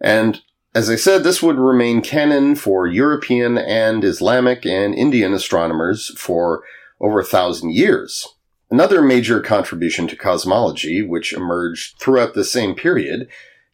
And 0.00 0.40
as 0.74 0.90
I 0.90 0.96
said, 0.96 1.24
this 1.24 1.42
would 1.42 1.58
remain 1.58 2.02
canon 2.02 2.54
for 2.54 2.86
European 2.86 3.56
and 3.58 4.04
Islamic 4.04 4.66
and 4.66 4.94
Indian 4.94 5.32
astronomers 5.32 6.12
for 6.18 6.62
over 7.00 7.20
a 7.20 7.24
thousand 7.24 7.72
years. 7.72 8.26
Another 8.70 9.00
major 9.00 9.40
contribution 9.40 10.06
to 10.08 10.16
cosmology, 10.16 11.00
which 11.00 11.32
emerged 11.32 11.98
throughout 11.98 12.34
the 12.34 12.44
same 12.44 12.74
period, 12.74 13.28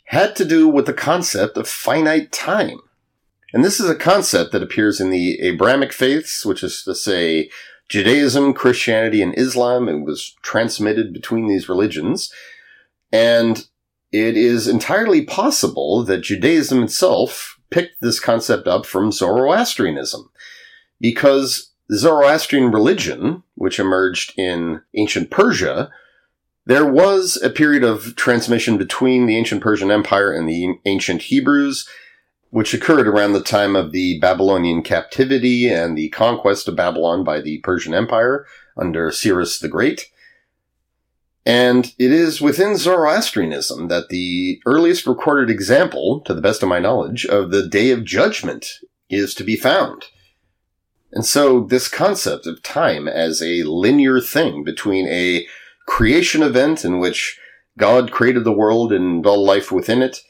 had 0.06 0.36
to 0.36 0.44
do 0.44 0.68
with 0.68 0.86
the 0.86 0.92
concept 0.92 1.56
of 1.56 1.66
finite 1.66 2.30
time. 2.30 2.78
And 3.52 3.64
this 3.64 3.80
is 3.80 3.88
a 3.88 3.96
concept 3.96 4.52
that 4.52 4.62
appears 4.62 5.00
in 5.00 5.10
the 5.10 5.40
Abrahamic 5.40 5.92
faiths, 5.92 6.44
which 6.44 6.62
is 6.62 6.82
to 6.84 6.94
say 6.94 7.50
Judaism, 7.88 8.52
Christianity, 8.52 9.20
and 9.20 9.36
Islam. 9.38 9.88
It 9.88 10.00
was 10.00 10.34
transmitted 10.42 11.12
between 11.12 11.48
these 11.48 11.68
religions. 11.68 12.32
And 13.12 13.66
it 14.14 14.36
is 14.36 14.68
entirely 14.68 15.22
possible 15.22 16.04
that 16.04 16.22
Judaism 16.22 16.84
itself 16.84 17.58
picked 17.70 18.00
this 18.00 18.20
concept 18.20 18.68
up 18.68 18.86
from 18.86 19.10
Zoroastrianism, 19.10 20.30
because 21.00 21.72
the 21.88 21.98
Zoroastrian 21.98 22.70
religion, 22.70 23.42
which 23.56 23.80
emerged 23.80 24.32
in 24.38 24.82
ancient 24.94 25.32
Persia, 25.32 25.90
there 26.64 26.86
was 26.86 27.36
a 27.42 27.50
period 27.50 27.82
of 27.82 28.14
transmission 28.14 28.78
between 28.78 29.26
the 29.26 29.36
ancient 29.36 29.60
Persian 29.60 29.90
Empire 29.90 30.32
and 30.32 30.48
the 30.48 30.78
ancient 30.84 31.22
Hebrews, 31.22 31.88
which 32.50 32.72
occurred 32.72 33.08
around 33.08 33.32
the 33.32 33.42
time 33.42 33.74
of 33.74 33.90
the 33.90 34.20
Babylonian 34.20 34.82
captivity 34.82 35.68
and 35.68 35.98
the 35.98 36.08
conquest 36.10 36.68
of 36.68 36.76
Babylon 36.76 37.24
by 37.24 37.40
the 37.40 37.58
Persian 37.58 37.92
Empire 37.92 38.46
under 38.76 39.10
Cyrus 39.10 39.58
the 39.58 39.66
Great. 39.68 40.08
And 41.46 41.92
it 41.98 42.10
is 42.10 42.40
within 42.40 42.76
Zoroastrianism 42.76 43.88
that 43.88 44.08
the 44.08 44.60
earliest 44.64 45.06
recorded 45.06 45.50
example, 45.50 46.22
to 46.24 46.32
the 46.32 46.40
best 46.40 46.62
of 46.62 46.68
my 46.68 46.78
knowledge, 46.78 47.26
of 47.26 47.50
the 47.50 47.68
Day 47.68 47.90
of 47.90 48.04
Judgment 48.04 48.66
is 49.10 49.34
to 49.34 49.44
be 49.44 49.56
found. 49.56 50.06
And 51.12 51.24
so 51.24 51.60
this 51.60 51.86
concept 51.86 52.46
of 52.46 52.62
time 52.62 53.06
as 53.06 53.42
a 53.42 53.62
linear 53.62 54.20
thing 54.20 54.64
between 54.64 55.06
a 55.06 55.46
creation 55.86 56.42
event 56.42 56.84
in 56.84 56.98
which 56.98 57.38
God 57.76 58.10
created 58.10 58.44
the 58.44 58.52
world 58.52 58.92
and 58.92 59.24
all 59.26 59.44
life 59.44 59.70
within 59.70 60.02
it, 60.02 60.20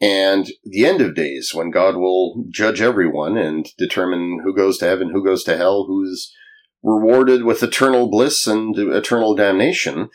and 0.00 0.50
the 0.64 0.86
end 0.86 1.00
of 1.00 1.14
days 1.14 1.52
when 1.54 1.70
God 1.70 1.96
will 1.96 2.44
judge 2.50 2.80
everyone 2.80 3.36
and 3.36 3.66
determine 3.78 4.40
who 4.44 4.54
goes 4.54 4.78
to 4.78 4.84
heaven, 4.84 5.10
who 5.10 5.24
goes 5.24 5.42
to 5.44 5.56
hell, 5.56 5.86
who's 5.86 6.32
rewarded 6.82 7.42
with 7.42 7.62
eternal 7.62 8.08
bliss 8.08 8.46
and 8.46 8.78
eternal 8.78 9.34
damnation, 9.34 10.10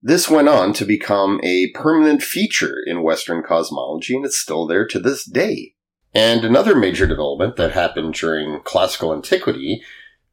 this 0.00 0.30
went 0.30 0.48
on 0.48 0.72
to 0.74 0.84
become 0.84 1.40
a 1.42 1.70
permanent 1.72 2.22
feature 2.22 2.76
in 2.86 3.02
Western 3.02 3.42
cosmology, 3.42 4.14
and 4.14 4.24
it's 4.24 4.38
still 4.38 4.66
there 4.66 4.86
to 4.86 4.98
this 4.98 5.24
day. 5.24 5.74
And 6.14 6.44
another 6.44 6.74
major 6.74 7.06
development 7.06 7.56
that 7.56 7.72
happened 7.72 8.14
during 8.14 8.60
classical 8.60 9.12
antiquity 9.12 9.82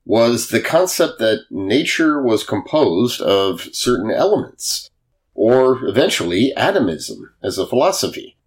was 0.05 0.49
the 0.49 0.61
concept 0.61 1.19
that 1.19 1.45
nature 1.49 2.21
was 2.21 2.43
composed 2.43 3.21
of 3.21 3.67
certain 3.73 4.11
elements, 4.11 4.89
or 5.33 5.83
eventually 5.85 6.53
atomism 6.55 7.33
as 7.43 7.57
a 7.57 7.65
philosophy. 7.65 8.37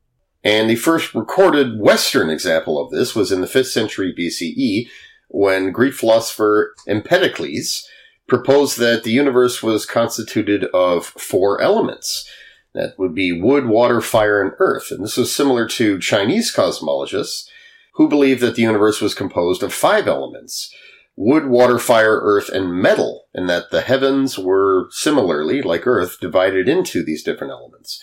And 0.45 0.71
the 0.71 0.77
first 0.77 1.15
recorded 1.15 1.81
Western 1.81 2.31
example 2.31 2.81
of 2.81 2.91
this 2.91 3.15
was 3.15 3.33
in 3.33 3.41
the 3.41 3.49
5th 3.49 3.67
century 3.67 4.15
BCE 4.17 4.89
when 5.29 5.73
Greek 5.73 5.95
philosopher 5.95 6.75
Empedocles 6.87 7.87
proposed 8.29 8.79
that 8.79 9.03
the 9.03 9.11
universe 9.11 9.63
was 9.63 9.87
constituted 9.87 10.65
of 10.67 11.07
four 11.07 11.61
elements. 11.61 12.29
That 12.75 12.99
would 12.99 13.15
be 13.15 13.33
wood, 13.33 13.67
water, 13.67 14.01
fire, 14.01 14.41
and 14.41 14.53
earth. 14.59 14.91
And 14.91 15.03
this 15.03 15.17
was 15.17 15.35
similar 15.35 15.67
to 15.69 15.99
Chinese 15.99 16.55
cosmologists 16.55 17.49
who 17.95 18.09
believed 18.09 18.41
that 18.43 18.55
the 18.55 18.63
universe 18.63 19.01
was 19.01 19.15
composed 19.15 19.63
of 19.63 19.75
five 19.75 20.07
elements 20.07 20.73
wood, 21.17 21.47
water, 21.47 21.81
fire, 21.81 22.21
earth, 22.23 22.49
and 22.49 22.73
metal, 22.73 23.27
and 23.35 23.49
that 23.49 23.73
the 23.73 23.81
heavens 23.81 24.39
were 24.39 24.87
similarly, 24.93 25.61
like 25.61 25.85
earth, 25.85 26.21
divided 26.21 26.69
into 26.69 27.03
these 27.03 27.25
different 27.25 27.51
elements. 27.51 28.01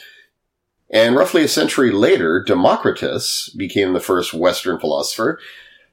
And 0.89 1.15
roughly 1.15 1.41
a 1.43 1.47
century 1.47 1.91
later, 1.91 2.43
Democritus 2.43 3.55
became 3.57 3.93
the 3.93 4.01
first 4.01 4.33
Western 4.33 4.79
philosopher 4.81 5.39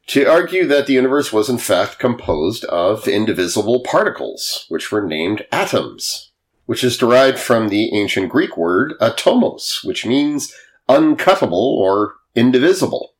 to 0.08 0.24
argue 0.24 0.66
that 0.66 0.86
the 0.86 0.92
universe 0.92 1.32
was 1.32 1.48
in 1.48 1.58
fact 1.58 1.98
composed 1.98 2.64
of 2.66 3.06
indivisible 3.06 3.80
particles, 3.80 4.66
which 4.68 4.90
were 4.90 5.02
named 5.02 5.46
atoms, 5.52 6.32
which 6.66 6.82
is 6.82 6.96
derived 6.96 7.38
from 7.38 7.68
the 7.68 7.94
ancient 7.96 8.28
Greek 8.28 8.56
word 8.56 8.94
atomos, 9.00 9.84
which 9.84 10.04
means 10.04 10.52
uncuttable 10.88 11.52
or 11.52 12.14
indivisible. 12.34 13.14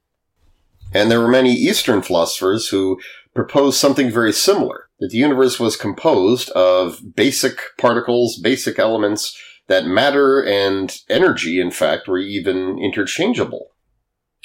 And 0.95 1.11
there 1.11 1.21
were 1.21 1.29
many 1.29 1.53
Eastern 1.53 2.03
philosophers 2.03 2.68
who 2.68 3.01
proposed 3.35 3.79
something 3.79 4.11
very 4.11 4.33
similar, 4.33 4.88
that 5.01 5.11
the 5.11 5.18
universe 5.18 5.59
was 5.59 5.77
composed 5.77 6.51
of 6.51 7.01
basic 7.14 7.61
particles, 7.79 8.38
basic 8.38 8.79
elements, 8.79 9.40
that 9.68 9.87
matter 9.87 10.42
and 10.42 10.99
energy, 11.09 11.61
in 11.61 11.71
fact, 11.71 12.09
were 12.09 12.18
even 12.18 12.79
interchangeable. 12.79 13.68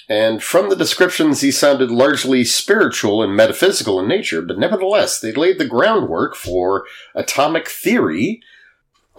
And 0.10 0.41
from 0.41 0.69
the 0.69 0.75
descriptions, 0.75 1.41
he 1.41 1.51
sounded 1.51 1.91
largely 1.91 2.45
spiritual 2.45 3.21
and 3.21 3.36
metaphysical 3.36 3.99
in 3.99 4.07
nature, 4.07 4.41
but 4.41 4.57
nevertheless, 4.57 5.19
they 5.19 5.33
laid 5.33 5.60
the 5.60 5.67
groundwork 5.67 6.36
for 6.36 6.86
atomic 7.13 7.67
theory 7.67 8.41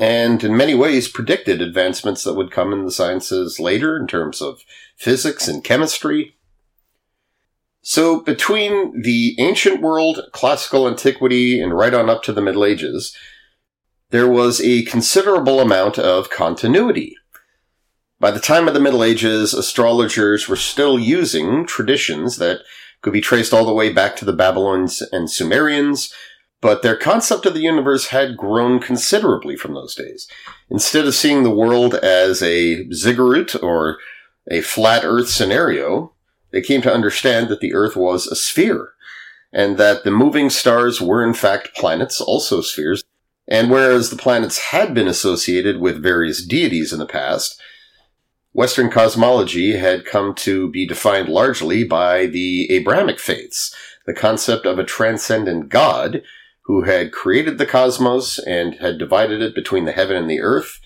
and 0.00 0.42
in 0.44 0.56
many 0.56 0.74
ways 0.74 1.08
predicted 1.08 1.60
advancements 1.60 2.22
that 2.24 2.34
would 2.34 2.50
come 2.50 2.72
in 2.72 2.84
the 2.84 2.90
sciences 2.90 3.58
later 3.58 3.96
in 3.96 4.06
terms 4.06 4.40
of 4.40 4.62
physics 4.96 5.48
and 5.48 5.64
chemistry. 5.64 6.36
So 7.82 8.20
between 8.20 9.02
the 9.02 9.34
ancient 9.38 9.80
world, 9.80 10.20
classical 10.32 10.88
antiquity, 10.88 11.60
and 11.60 11.74
right 11.74 11.94
on 11.94 12.08
up 12.08 12.22
to 12.24 12.32
the 12.32 12.42
Middle 12.42 12.64
Ages, 12.64 13.16
there 14.10 14.28
was 14.28 14.60
a 14.60 14.82
considerable 14.84 15.60
amount 15.60 15.98
of 15.98 16.30
continuity. 16.30 17.16
By 18.20 18.33
the 18.33 18.40
time 18.40 18.66
of 18.66 18.74
the 18.74 18.81
Middle 18.81 19.04
Ages, 19.04 19.54
astrologers 19.54 20.48
were 20.48 20.57
still 20.57 20.98
using 20.98 21.64
traditions 21.66 22.38
that 22.38 22.62
could 23.00 23.12
be 23.12 23.20
traced 23.20 23.52
all 23.52 23.64
the 23.64 23.72
way 23.72 23.92
back 23.92 24.16
to 24.16 24.24
the 24.24 24.33
Babylonians 24.33 25.02
and 25.12 25.31
Sumerians, 25.31 26.12
but 26.61 26.83
their 26.83 26.96
concept 26.96 27.46
of 27.46 27.54
the 27.54 27.61
universe 27.61 28.09
had 28.09 28.37
grown 28.37 28.81
considerably 28.81 29.54
from 29.57 29.74
those 29.74 29.94
days. 29.94 30.26
Instead 30.68 31.07
of 31.07 31.14
seeing 31.14 31.44
the 31.44 31.54
world 31.54 31.94
as 31.94 32.42
a 32.42 32.90
ziggurat 32.90 33.54
or 33.62 33.98
a 34.50 34.62
flat 34.62 35.04
earth 35.04 35.28
scenario, 35.28 36.12
they 36.50 36.61
came 36.61 36.83
to 36.83 36.92
understand 36.92 37.46
that 37.48 37.61
the 37.61 37.72
earth 37.72 37.94
was 37.94 38.26
a 38.26 38.35
sphere, 38.35 38.94
and 39.52 39.78
that 39.78 40.02
the 40.02 40.11
moving 40.11 40.50
stars 40.50 41.00
were 41.00 41.24
in 41.24 41.35
fact 41.35 41.76
planets, 41.76 42.20
also 42.20 42.62
spheres. 42.62 43.04
And 43.46 43.70
whereas 43.70 44.11
the 44.11 44.16
planets 44.16 44.59
had 44.59 44.92
been 44.92 45.07
associated 45.07 45.81
with 45.81 46.02
various 46.02 46.44
deities 46.44 46.92
in 46.92 46.98
the 46.98 47.07
past, 47.07 47.61
Western 48.58 48.90
cosmology 48.90 49.76
had 49.76 50.04
come 50.04 50.34
to 50.34 50.68
be 50.68 50.84
defined 50.84 51.28
largely 51.28 51.84
by 51.84 52.26
the 52.26 52.68
Abrahamic 52.72 53.20
faiths, 53.20 53.72
the 54.04 54.12
concept 54.12 54.66
of 54.66 54.80
a 54.80 54.84
transcendent 54.84 55.68
God 55.68 56.22
who 56.62 56.82
had 56.82 57.12
created 57.12 57.58
the 57.58 57.66
cosmos 57.66 58.36
and 58.40 58.74
had 58.74 58.98
divided 58.98 59.40
it 59.40 59.54
between 59.54 59.84
the 59.84 59.92
heaven 59.92 60.16
and 60.16 60.28
the 60.28 60.40
earth. 60.40 60.80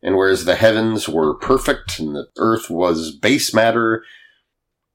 And 0.00 0.16
whereas 0.16 0.44
the 0.44 0.54
heavens 0.54 1.08
were 1.08 1.34
perfect 1.34 1.98
and 1.98 2.14
the 2.14 2.28
earth 2.38 2.70
was 2.70 3.10
base 3.10 3.52
matter, 3.52 4.04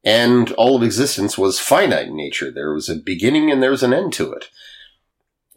and 0.01 0.53
all 0.53 0.77
of 0.77 0.83
existence 0.83 1.37
was 1.37 1.59
finite 1.59 2.07
in 2.07 2.15
nature, 2.15 2.49
there 2.49 2.73
was 2.73 2.87
a 2.87 2.95
beginning 2.95 3.51
and 3.51 3.61
there 3.61 3.71
was 3.71 3.83
an 3.83 3.93
end 3.93 4.13
to 4.13 4.31
it. 4.31 4.45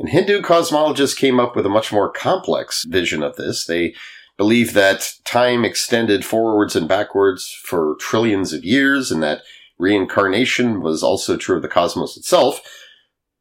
And 0.01 0.09
Hindu 0.09 0.43
cosmologists 0.43 1.17
came 1.17 1.39
up 1.39 1.55
with 1.55 1.67
a 1.67 1.69
much 1.69 1.93
more 1.93 2.11
complex 2.11 2.83
vision 2.83 3.23
of 3.23 3.37
this. 3.37 3.65
They 3.65 3.95
believe 4.37 4.75
that 4.75 5.13
time 5.25 5.65
extended 5.65 6.25
forwards 6.25 6.75
and 6.75 6.89
backwards 6.89 7.49
for 7.65 7.97
trillions 8.01 8.53
of 8.53 8.65
years 8.65 9.11
and 9.11 9.23
that 9.23 9.43
reincarnation 9.79 10.81
was 10.81 11.03
also 11.03 11.37
true 11.37 11.57
of 11.57 11.63
the 11.63 11.69
cosmos 11.69 12.17
itself. 12.17 12.61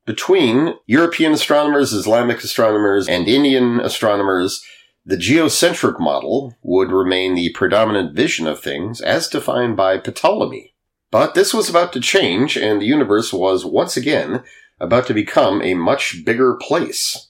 Between 0.05 0.75
European 0.85 1.31
astronomers, 1.31 1.93
Islamic 1.93 2.43
astronomers, 2.43 3.07
and 3.07 3.27
Indian 3.27 3.79
astronomers, 3.79 4.63
the 5.05 5.17
geocentric 5.17 5.99
model 5.99 6.55
would 6.61 6.91
remain 6.91 7.35
the 7.35 7.51
predominant 7.53 8.15
vision 8.15 8.47
of 8.47 8.59
things 8.59 9.01
as 9.01 9.27
defined 9.27 9.77
by 9.77 9.97
Ptolemy. 9.97 10.73
But 11.11 11.35
this 11.35 11.53
was 11.53 11.69
about 11.69 11.93
to 11.93 11.99
change, 11.99 12.57
and 12.57 12.81
the 12.81 12.85
universe 12.85 13.31
was 13.31 13.65
once 13.65 13.95
again 13.95 14.43
about 14.79 15.07
to 15.07 15.13
become 15.13 15.61
a 15.61 15.73
much 15.73 16.25
bigger 16.25 16.55
place. 16.55 17.29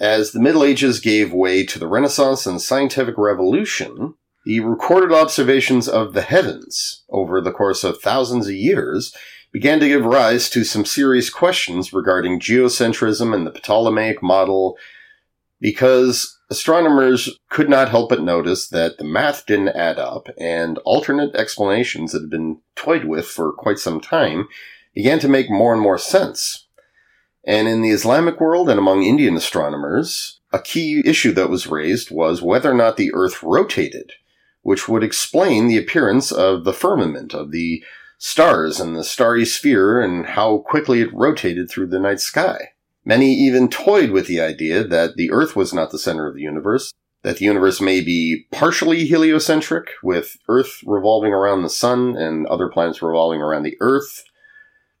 As 0.00 0.32
the 0.32 0.40
Middle 0.40 0.64
Ages 0.64 0.98
gave 0.98 1.30
way 1.30 1.62
to 1.66 1.78
the 1.78 1.86
Renaissance 1.86 2.46
and 2.46 2.60
scientific 2.60 3.18
revolution, 3.18 4.14
the 4.46 4.60
recorded 4.60 5.12
observations 5.12 5.86
of 5.86 6.14
the 6.14 6.22
heavens 6.22 7.04
over 7.10 7.38
the 7.42 7.52
course 7.52 7.84
of 7.84 8.00
thousands 8.00 8.46
of 8.46 8.54
years 8.54 9.14
began 9.52 9.78
to 9.78 9.88
give 9.88 10.06
rise 10.06 10.48
to 10.50 10.64
some 10.64 10.86
serious 10.86 11.28
questions 11.28 11.92
regarding 11.92 12.40
geocentrism 12.40 13.34
and 13.34 13.46
the 13.46 13.50
Ptolemaic 13.50 14.22
model 14.22 14.78
because 15.60 16.38
astronomers 16.48 17.38
could 17.50 17.68
not 17.68 17.90
help 17.90 18.08
but 18.08 18.22
notice 18.22 18.68
that 18.68 18.96
the 18.96 19.04
math 19.04 19.44
didn't 19.44 19.68
add 19.68 19.98
up 19.98 20.28
and 20.38 20.78
alternate 20.78 21.34
explanations 21.36 22.12
that 22.12 22.22
had 22.22 22.30
been 22.30 22.58
toyed 22.74 23.04
with 23.04 23.26
for 23.26 23.52
quite 23.52 23.78
some 23.78 24.00
time 24.00 24.48
began 24.94 25.18
to 25.18 25.28
make 25.28 25.50
more 25.50 25.74
and 25.74 25.82
more 25.82 25.98
sense. 25.98 26.66
And 27.44 27.68
in 27.68 27.80
the 27.80 27.90
Islamic 27.90 28.40
world 28.40 28.68
and 28.68 28.78
among 28.78 29.02
Indian 29.02 29.36
astronomers, 29.36 30.40
a 30.52 30.58
key 30.58 31.02
issue 31.04 31.32
that 31.32 31.50
was 31.50 31.66
raised 31.66 32.10
was 32.10 32.42
whether 32.42 32.70
or 32.70 32.74
not 32.74 32.96
the 32.96 33.12
Earth 33.14 33.42
rotated, 33.42 34.12
which 34.62 34.88
would 34.88 35.02
explain 35.02 35.66
the 35.66 35.78
appearance 35.78 36.32
of 36.32 36.64
the 36.64 36.72
firmament, 36.72 37.34
of 37.34 37.50
the 37.50 37.82
stars 38.18 38.78
and 38.78 38.94
the 38.94 39.04
starry 39.04 39.46
sphere, 39.46 40.00
and 40.00 40.26
how 40.26 40.58
quickly 40.58 41.00
it 41.00 41.14
rotated 41.14 41.70
through 41.70 41.86
the 41.86 41.98
night 41.98 42.20
sky. 42.20 42.72
Many 43.04 43.32
even 43.32 43.70
toyed 43.70 44.10
with 44.10 44.26
the 44.26 44.40
idea 44.40 44.84
that 44.84 45.16
the 45.16 45.30
Earth 45.30 45.56
was 45.56 45.72
not 45.72 45.90
the 45.90 45.98
center 45.98 46.26
of 46.26 46.34
the 46.34 46.42
universe, 46.42 46.92
that 47.22 47.38
the 47.38 47.46
universe 47.46 47.80
may 47.80 48.02
be 48.02 48.46
partially 48.50 49.06
heliocentric, 49.06 49.92
with 50.02 50.36
Earth 50.48 50.82
revolving 50.84 51.32
around 51.32 51.62
the 51.62 51.70
Sun 51.70 52.16
and 52.16 52.46
other 52.46 52.68
planets 52.68 53.00
revolving 53.00 53.40
around 53.40 53.62
the 53.62 53.76
Earth, 53.80 54.24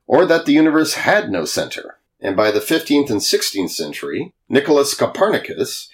or 0.06 0.24
that 0.24 0.46
the 0.46 0.52
universe 0.52 0.94
had 0.94 1.30
no 1.30 1.44
center. 1.44 1.98
And 2.20 2.36
by 2.36 2.50
the 2.50 2.60
15th 2.60 3.10
and 3.10 3.20
16th 3.20 3.70
century, 3.70 4.34
Nicholas 4.48 4.94
Copernicus, 4.94 5.88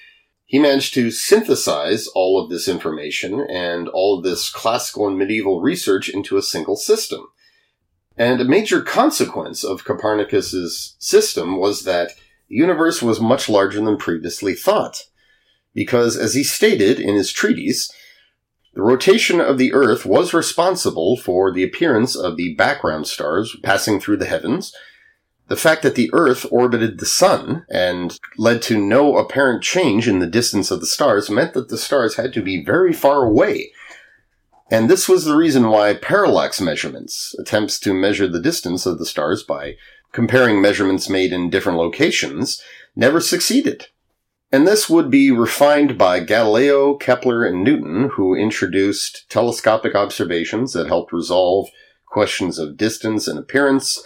he 0.44 0.58
managed 0.58 0.94
to 0.94 1.10
synthesize 1.10 2.06
all 2.08 2.42
of 2.42 2.50
this 2.50 2.68
information 2.68 3.40
and 3.50 3.88
all 3.88 4.18
of 4.18 4.24
this 4.24 4.50
classical 4.50 5.06
and 5.06 5.18
medieval 5.18 5.60
research 5.60 6.08
into 6.08 6.36
a 6.36 6.42
single 6.42 6.76
system. 6.76 7.26
And 8.16 8.40
a 8.40 8.44
major 8.44 8.80
consequence 8.80 9.62
of 9.64 9.84
Copernicus's 9.84 10.96
system 10.98 11.58
was 11.58 11.84
that 11.84 12.12
the 12.48 12.56
universe 12.56 13.02
was 13.02 13.20
much 13.20 13.48
larger 13.48 13.84
than 13.84 13.96
previously 13.96 14.54
thought. 14.54 15.04
Because, 15.74 16.16
as 16.16 16.34
he 16.34 16.42
stated 16.42 16.98
in 16.98 17.14
his 17.14 17.32
treatise, 17.32 17.92
the 18.72 18.82
rotation 18.82 19.40
of 19.40 19.58
the 19.58 19.72
Earth 19.72 20.06
was 20.06 20.32
responsible 20.32 21.16
for 21.16 21.52
the 21.52 21.64
appearance 21.64 22.16
of 22.16 22.36
the 22.36 22.54
background 22.54 23.06
stars 23.06 23.56
passing 23.62 24.00
through 24.00 24.18
the 24.18 24.26
heavens, 24.26 24.72
the 25.48 25.56
fact 25.56 25.82
that 25.82 25.94
the 25.94 26.11
Earth 26.12 26.44
orbited 26.50 26.98
the 26.98 27.06
Sun 27.06 27.64
and 27.70 28.18
led 28.37 28.62
to 28.62 28.80
no 28.80 29.16
apparent 29.16 29.62
change 29.62 30.09
in 30.09 30.18
the 30.18 30.26
distance 30.26 30.70
of 30.70 30.80
the 30.80 30.87
stars 30.87 31.30
meant 31.30 31.54
that 31.54 31.68
the 31.68 31.78
stars 31.78 32.16
had 32.16 32.32
to 32.32 32.42
be 32.42 32.64
very 32.64 32.92
far 32.92 33.24
away. 33.24 33.70
And 34.70 34.90
this 34.90 35.09
was 35.09 35.24
the 35.24 35.37
reason 35.37 35.68
why 35.68 35.94
parallax 35.94 36.61
measurements, 36.61 37.35
attempts 37.38 37.78
to 37.80 37.94
measure 37.94 38.26
the 38.26 38.40
distance 38.40 38.85
of 38.85 38.98
the 38.98 39.06
stars 39.06 39.44
by 39.44 39.76
comparing 40.12 40.61
measurements 40.61 41.09
made 41.09 41.32
in 41.32 41.50
different 41.50 41.78
locations, 41.78 42.61
never 42.96 43.20
succeeded. 43.20 43.87
And 44.50 44.66
this 44.66 44.88
would 44.88 45.11
be 45.11 45.30
refined 45.30 45.98
by 45.98 46.20
Galileo, 46.20 46.94
Kepler, 46.94 47.44
and 47.44 47.62
Newton, 47.62 48.11
who 48.14 48.35
introduced 48.35 49.26
telescopic 49.28 49.94
observations 49.94 50.72
that 50.72 50.87
helped 50.87 51.12
resolve 51.12 51.68
questions 52.06 52.59
of 52.59 52.76
distance 52.76 53.28
and 53.28 53.38
appearance, 53.38 54.02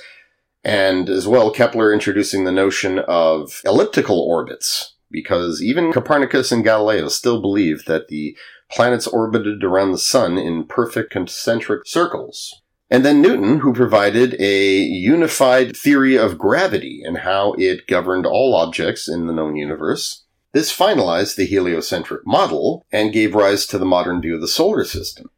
and 0.64 1.08
as 1.08 1.26
well 1.26 1.50
Kepler 1.50 1.92
introducing 1.92 2.44
the 2.44 2.52
notion 2.52 2.98
of 3.00 3.60
elliptical 3.64 4.20
orbits, 4.20 4.94
because 5.10 5.62
even 5.62 5.92
Copernicus 5.92 6.52
and 6.52 6.64
Galileo 6.64 7.08
still 7.08 7.40
believed 7.40 7.86
that 7.86 8.08
the 8.08 8.36
planets 8.70 9.06
orbited 9.06 9.64
around 9.64 9.92
the 9.92 9.98
sun 9.98 10.38
in 10.38 10.64
perfect 10.64 11.10
concentric 11.10 11.86
circles. 11.86 12.62
And 12.90 13.04
then 13.04 13.22
Newton, 13.22 13.60
who 13.60 13.72
provided 13.72 14.34
a 14.40 14.78
unified 14.78 15.76
theory 15.76 16.16
of 16.16 16.38
gravity 16.38 17.02
and 17.04 17.18
how 17.18 17.54
it 17.56 17.86
governed 17.86 18.26
all 18.26 18.54
objects 18.54 19.08
in 19.08 19.26
the 19.26 19.32
known 19.32 19.54
universe. 19.56 20.24
This 20.52 20.76
finalized 20.76 21.36
the 21.36 21.46
heliocentric 21.46 22.26
model 22.26 22.84
and 22.90 23.12
gave 23.12 23.36
rise 23.36 23.66
to 23.66 23.78
the 23.78 23.84
modern 23.84 24.20
view 24.20 24.34
of 24.34 24.40
the 24.40 24.48
solar 24.48 24.84
system. 24.84 25.30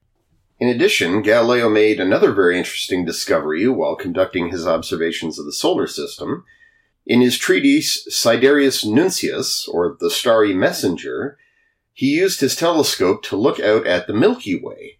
In 0.63 0.69
addition, 0.69 1.23
Galileo 1.23 1.69
made 1.69 1.99
another 1.99 2.31
very 2.31 2.57
interesting 2.57 3.05
discovery 3.05 3.67
while 3.67 3.97
conducting 3.97 4.51
his 4.51 4.65
observations 4.65 5.37
of 5.37 5.45
the 5.45 5.53
solar 5.53 5.89
system. 5.89 6.45
In 7.05 7.21
his 7.21 7.37
treatise 7.37 8.07
Sidereus 8.09 8.85
Nuncius, 8.85 9.69
or 9.69 9.97
the 9.99 10.09
Starry 10.09 10.55
Messenger, 10.55 11.37
he 11.93 12.17
used 12.17 12.39
his 12.39 12.55
telescope 12.55 13.25
to 13.25 13.37
look 13.37 13.59
out 13.59 13.89
at 13.89 14.07
the 14.07 14.13
Milky 14.13 14.55
Way. 14.55 14.99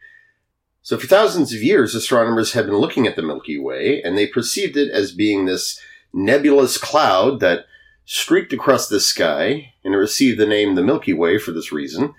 So 0.83 0.99
for 0.99 1.07
thousands 1.07 1.55
of 1.55 1.63
years, 1.63 1.95
astronomers 1.95 2.55
had 2.55 2.67
been 2.67 2.79
looking 2.79 3.07
at 3.07 3.15
the 3.15 3.23
Milky 3.23 3.57
Way, 3.57 4.03
and 4.03 4.19
they 4.19 4.27
perceived 4.27 4.77
it 4.77 4.91
as 4.91 5.13
being 5.13 5.45
this 5.45 5.81
nebulous 6.13 6.77
cloud 6.77 7.39
that 7.39 7.67
streaked 8.05 8.53
across 8.53 8.89
the 8.89 8.99
sky, 8.99 9.75
and 9.85 9.95
it 9.95 9.99
received 9.99 10.41
the 10.41 10.45
name 10.45 10.75
the 10.75 10.83
Milky 10.83 11.13
Way 11.13 11.39
for 11.39 11.53
this 11.53 11.71
reason. 11.71 12.15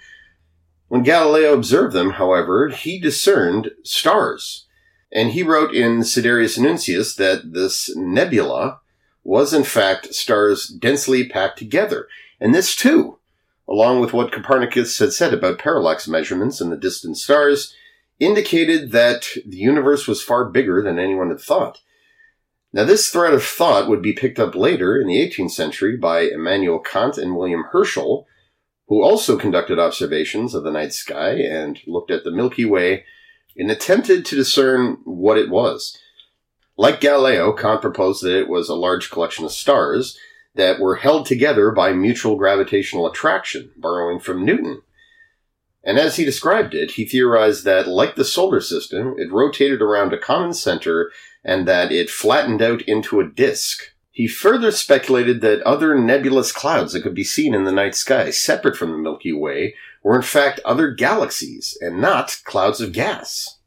When 0.93 1.01
Galileo 1.01 1.55
observed 1.55 1.95
them, 1.95 2.11
however, 2.11 2.69
he 2.69 2.99
discerned 2.99 3.71
stars. 3.83 4.67
And 5.11 5.31
he 5.31 5.41
wrote 5.41 5.73
in 5.73 6.03
Sidereus 6.03 6.59
Nuncius 6.59 7.15
that 7.15 7.53
this 7.53 7.89
nebula 7.95 8.79
was 9.23 9.55
in 9.55 9.63
fact 9.63 10.13
stars 10.13 10.67
densely 10.67 11.27
packed 11.27 11.57
together. 11.57 12.07
And 12.39 12.53
this 12.53 12.75
too, 12.75 13.17
along 13.67 14.01
with 14.01 14.13
what 14.13 14.31
Copernicus 14.31 14.99
had 14.99 15.13
said 15.13 15.33
about 15.33 15.57
parallax 15.57 16.07
measurements 16.07 16.61
and 16.61 16.71
the 16.71 16.77
distant 16.77 17.17
stars, 17.17 17.73
indicated 18.19 18.91
that 18.91 19.25
the 19.47 19.57
universe 19.57 20.07
was 20.07 20.21
far 20.21 20.45
bigger 20.45 20.83
than 20.83 20.99
anyone 20.99 21.29
had 21.29 21.41
thought. 21.41 21.81
Now, 22.71 22.83
this 22.83 23.09
thread 23.09 23.33
of 23.33 23.43
thought 23.43 23.89
would 23.89 24.03
be 24.03 24.13
picked 24.13 24.37
up 24.37 24.53
later 24.53 24.95
in 25.01 25.07
the 25.07 25.27
18th 25.27 25.53
century 25.53 25.97
by 25.97 26.19
Immanuel 26.19 26.77
Kant 26.77 27.17
and 27.17 27.35
William 27.35 27.63
Herschel, 27.71 28.27
who 28.87 29.01
also 29.01 29.37
conducted 29.37 29.79
observations 29.79 30.53
of 30.53 30.63
the 30.63 30.71
night 30.71 30.93
sky 30.93 31.31
and 31.31 31.79
looked 31.87 32.11
at 32.11 32.23
the 32.23 32.31
Milky 32.31 32.65
Way 32.65 33.05
and 33.55 33.71
attempted 33.71 34.25
to 34.25 34.35
discern 34.35 34.97
what 35.03 35.37
it 35.37 35.49
was. 35.49 35.97
Like 36.77 37.01
Galileo, 37.01 37.53
Kant 37.53 37.81
proposed 37.81 38.23
that 38.23 38.37
it 38.37 38.49
was 38.49 38.67
a 38.67 38.75
large 38.75 39.11
collection 39.11 39.45
of 39.45 39.51
stars 39.51 40.17
that 40.55 40.79
were 40.79 40.95
held 40.95 41.25
together 41.25 41.71
by 41.71 41.93
mutual 41.93 42.35
gravitational 42.35 43.07
attraction, 43.07 43.71
borrowing 43.77 44.19
from 44.19 44.45
Newton. 44.45 44.81
And 45.83 45.97
as 45.99 46.15
he 46.15 46.25
described 46.25 46.73
it, 46.73 46.91
he 46.91 47.05
theorized 47.05 47.65
that, 47.65 47.87
like 47.87 48.15
the 48.15 48.25
solar 48.25 48.61
system, 48.61 49.15
it 49.17 49.31
rotated 49.31 49.81
around 49.81 50.13
a 50.13 50.17
common 50.17 50.53
center 50.53 51.11
and 51.43 51.67
that 51.67 51.91
it 51.91 52.09
flattened 52.09 52.61
out 52.61 52.81
into 52.83 53.19
a 53.19 53.29
disk. 53.29 53.92
He 54.13 54.27
further 54.27 54.69
speculated 54.69 55.41
that 55.41 55.63
other 55.63 55.97
nebulous 55.97 56.51
clouds 56.51 56.93
that 56.93 57.01
could 57.01 57.15
be 57.15 57.23
seen 57.23 57.55
in 57.55 57.63
the 57.63 57.71
night 57.71 57.95
sky, 57.95 58.29
separate 58.29 58.77
from 58.77 58.91
the 58.91 58.99
Milky 58.99 59.33
Way, 59.33 59.73
were 60.03 60.15
in 60.15 60.21
fact 60.21 60.59
other 60.63 60.91
galaxies 60.91 61.75
and 61.81 61.99
not 61.99 62.39
clouds 62.43 62.79
of 62.79 62.93
gas. 62.93 63.57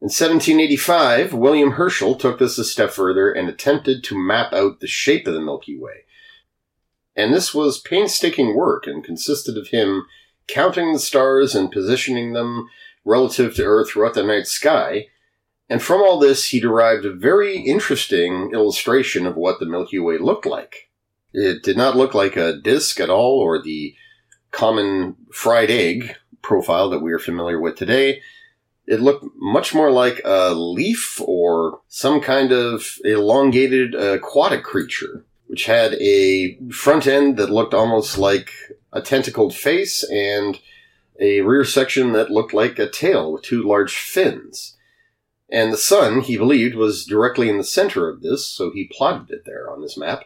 In 0.00 0.06
1785, 0.06 1.32
William 1.32 1.72
Herschel 1.72 2.16
took 2.16 2.40
this 2.40 2.58
a 2.58 2.64
step 2.64 2.90
further 2.90 3.30
and 3.30 3.48
attempted 3.48 4.02
to 4.02 4.18
map 4.18 4.52
out 4.52 4.80
the 4.80 4.88
shape 4.88 5.28
of 5.28 5.34
the 5.34 5.40
Milky 5.40 5.78
Way. 5.78 6.06
And 7.14 7.32
this 7.32 7.54
was 7.54 7.80
painstaking 7.80 8.56
work 8.56 8.88
and 8.88 9.04
consisted 9.04 9.56
of 9.56 9.68
him 9.68 10.06
counting 10.48 10.92
the 10.92 10.98
stars 10.98 11.54
and 11.54 11.70
positioning 11.70 12.32
them 12.32 12.68
relative 13.04 13.54
to 13.54 13.64
Earth 13.64 13.90
throughout 13.90 14.14
the 14.14 14.24
night 14.24 14.48
sky 14.48 15.06
and 15.70 15.80
from 15.80 16.02
all 16.02 16.18
this, 16.18 16.48
he 16.48 16.58
derived 16.58 17.04
a 17.04 17.14
very 17.14 17.58
interesting 17.58 18.50
illustration 18.52 19.24
of 19.24 19.36
what 19.36 19.60
the 19.60 19.66
Milky 19.66 20.00
Way 20.00 20.18
looked 20.18 20.44
like. 20.44 20.90
It 21.32 21.62
did 21.62 21.76
not 21.76 21.96
look 21.96 22.12
like 22.12 22.36
a 22.36 22.56
disk 22.56 22.98
at 22.98 23.08
all 23.08 23.38
or 23.38 23.62
the 23.62 23.94
common 24.50 25.14
fried 25.32 25.70
egg 25.70 26.16
profile 26.42 26.90
that 26.90 26.98
we 26.98 27.12
are 27.12 27.20
familiar 27.20 27.60
with 27.60 27.76
today. 27.76 28.20
It 28.88 29.00
looked 29.00 29.24
much 29.36 29.72
more 29.72 29.92
like 29.92 30.20
a 30.24 30.52
leaf 30.52 31.20
or 31.24 31.82
some 31.86 32.20
kind 32.20 32.50
of 32.50 32.98
elongated 33.04 33.94
aquatic 33.94 34.64
creature, 34.64 35.24
which 35.46 35.66
had 35.66 35.94
a 35.94 36.58
front 36.72 37.06
end 37.06 37.36
that 37.36 37.50
looked 37.50 37.74
almost 37.74 38.18
like 38.18 38.50
a 38.92 39.00
tentacled 39.00 39.54
face 39.54 40.02
and 40.10 40.58
a 41.20 41.42
rear 41.42 41.64
section 41.64 42.10
that 42.14 42.32
looked 42.32 42.52
like 42.52 42.80
a 42.80 42.90
tail 42.90 43.32
with 43.32 43.42
two 43.42 43.62
large 43.62 43.96
fins. 43.96 44.76
And 45.52 45.72
the 45.72 45.78
sun, 45.78 46.20
he 46.20 46.36
believed, 46.36 46.74
was 46.74 47.04
directly 47.04 47.48
in 47.48 47.58
the 47.58 47.64
center 47.64 48.08
of 48.08 48.22
this, 48.22 48.46
so 48.46 48.70
he 48.70 48.90
plotted 48.96 49.30
it 49.30 49.44
there 49.44 49.70
on 49.70 49.82
his 49.82 49.96
map. 49.96 50.24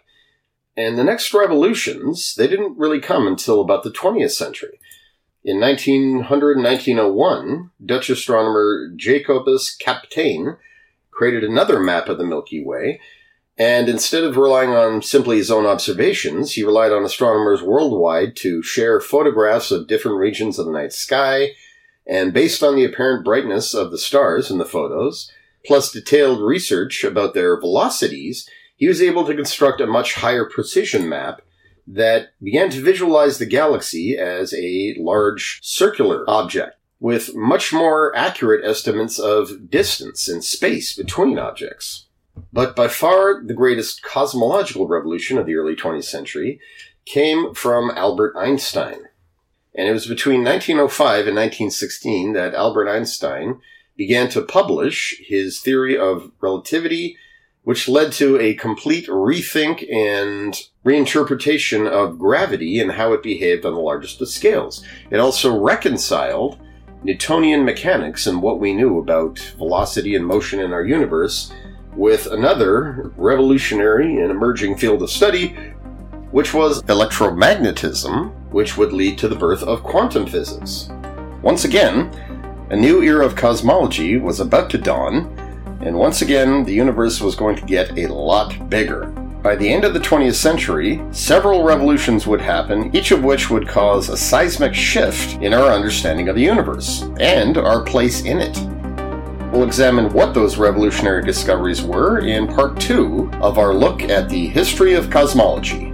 And 0.76 0.98
the 0.98 1.04
next 1.04 1.32
revolutions, 1.32 2.34
they 2.34 2.46
didn't 2.46 2.78
really 2.78 3.00
come 3.00 3.26
until 3.26 3.60
about 3.60 3.84
the 3.84 3.92
20th 3.92 4.32
century. 4.32 4.80
In 5.42 5.60
1900 5.60 6.56
and 6.56 6.64
1901, 6.64 7.70
Dutch 7.84 8.10
astronomer 8.10 8.90
Jacobus 8.96 9.76
Kapteyn 9.76 10.56
created 11.10 11.44
another 11.44 11.78
map 11.80 12.08
of 12.08 12.18
the 12.18 12.24
Milky 12.24 12.64
Way, 12.64 13.00
and 13.56 13.88
instead 13.88 14.24
of 14.24 14.36
relying 14.36 14.70
on 14.70 15.00
simply 15.00 15.36
his 15.36 15.50
own 15.50 15.64
observations, 15.64 16.52
he 16.52 16.64
relied 16.64 16.90
on 16.90 17.04
astronomers 17.04 17.62
worldwide 17.62 18.34
to 18.36 18.62
share 18.62 19.00
photographs 19.00 19.70
of 19.70 19.86
different 19.86 20.18
regions 20.18 20.58
of 20.58 20.66
the 20.66 20.72
night 20.72 20.92
sky, 20.92 21.52
and 22.06 22.32
based 22.32 22.62
on 22.62 22.76
the 22.76 22.84
apparent 22.84 23.24
brightness 23.24 23.74
of 23.74 23.90
the 23.90 23.98
stars 23.98 24.50
in 24.50 24.58
the 24.58 24.64
photos, 24.64 25.30
plus 25.66 25.92
detailed 25.92 26.40
research 26.40 27.04
about 27.04 27.34
their 27.34 27.58
velocities, 27.58 28.48
he 28.76 28.86
was 28.86 29.00
able 29.00 29.24
to 29.26 29.34
construct 29.34 29.80
a 29.80 29.86
much 29.86 30.14
higher 30.14 30.44
precision 30.44 31.08
map 31.08 31.40
that 31.86 32.28
began 32.42 32.70
to 32.70 32.82
visualize 32.82 33.38
the 33.38 33.46
galaxy 33.46 34.16
as 34.16 34.54
a 34.54 34.94
large 34.98 35.60
circular 35.62 36.28
object 36.28 36.76
with 37.00 37.34
much 37.34 37.72
more 37.72 38.16
accurate 38.16 38.64
estimates 38.64 39.18
of 39.18 39.70
distance 39.70 40.28
and 40.28 40.42
space 40.42 40.96
between 40.96 41.38
objects. 41.38 42.06
But 42.52 42.74
by 42.74 42.88
far 42.88 43.42
the 43.44 43.54
greatest 43.54 44.02
cosmological 44.02 44.88
revolution 44.88 45.38
of 45.38 45.46
the 45.46 45.56
early 45.56 45.76
20th 45.76 46.04
century 46.04 46.60
came 47.04 47.52
from 47.54 47.90
Albert 47.90 48.34
Einstein. 48.36 49.08
And 49.74 49.88
it 49.88 49.92
was 49.92 50.06
between 50.06 50.44
1905 50.44 51.26
and 51.26 51.36
1916 51.36 52.32
that 52.34 52.54
Albert 52.54 52.88
Einstein 52.88 53.60
began 53.96 54.28
to 54.30 54.42
publish 54.42 55.20
his 55.24 55.60
theory 55.60 55.96
of 55.98 56.30
relativity, 56.40 57.16
which 57.62 57.88
led 57.88 58.12
to 58.12 58.38
a 58.38 58.54
complete 58.54 59.06
rethink 59.08 59.90
and 59.92 60.60
reinterpretation 60.84 61.88
of 61.88 62.18
gravity 62.18 62.78
and 62.78 62.92
how 62.92 63.12
it 63.12 63.22
behaved 63.22 63.64
on 63.64 63.74
the 63.74 63.80
largest 63.80 64.20
of 64.20 64.28
scales. 64.28 64.84
It 65.10 65.18
also 65.18 65.58
reconciled 65.58 66.58
Newtonian 67.02 67.64
mechanics 67.64 68.26
and 68.26 68.42
what 68.42 68.60
we 68.60 68.74
knew 68.74 68.98
about 68.98 69.38
velocity 69.58 70.14
and 70.14 70.26
motion 70.26 70.60
in 70.60 70.72
our 70.72 70.84
universe 70.84 71.52
with 71.94 72.26
another 72.26 73.12
revolutionary 73.16 74.20
and 74.20 74.30
emerging 74.30 74.76
field 74.76 75.02
of 75.02 75.10
study, 75.10 75.48
which 76.30 76.52
was 76.52 76.82
electromagnetism, 76.84 78.32
which 78.54 78.76
would 78.76 78.92
lead 78.92 79.18
to 79.18 79.26
the 79.26 79.34
birth 79.34 79.64
of 79.64 79.82
quantum 79.82 80.24
physics. 80.26 80.88
Once 81.42 81.64
again, 81.64 82.08
a 82.70 82.76
new 82.76 83.02
era 83.02 83.26
of 83.26 83.34
cosmology 83.34 84.16
was 84.16 84.38
about 84.38 84.70
to 84.70 84.78
dawn, 84.78 85.26
and 85.82 85.98
once 85.98 86.22
again, 86.22 86.62
the 86.62 86.72
universe 86.72 87.20
was 87.20 87.34
going 87.34 87.56
to 87.56 87.66
get 87.66 87.98
a 87.98 88.06
lot 88.06 88.70
bigger. 88.70 89.06
By 89.42 89.56
the 89.56 89.68
end 89.68 89.84
of 89.84 89.92
the 89.92 89.98
20th 89.98 90.36
century, 90.36 91.02
several 91.10 91.64
revolutions 91.64 92.28
would 92.28 92.40
happen, 92.40 92.94
each 92.96 93.10
of 93.10 93.24
which 93.24 93.50
would 93.50 93.66
cause 93.66 94.08
a 94.08 94.16
seismic 94.16 94.72
shift 94.72 95.42
in 95.42 95.52
our 95.52 95.72
understanding 95.72 96.28
of 96.28 96.36
the 96.36 96.42
universe 96.42 97.02
and 97.18 97.58
our 97.58 97.82
place 97.82 98.22
in 98.22 98.38
it. 98.38 98.56
We'll 99.52 99.64
examine 99.64 100.12
what 100.12 100.32
those 100.32 100.58
revolutionary 100.58 101.24
discoveries 101.24 101.82
were 101.82 102.20
in 102.20 102.46
part 102.46 102.80
two 102.80 103.28
of 103.42 103.58
our 103.58 103.74
look 103.74 104.02
at 104.02 104.28
the 104.28 104.46
history 104.46 104.94
of 104.94 105.10
cosmology. 105.10 105.93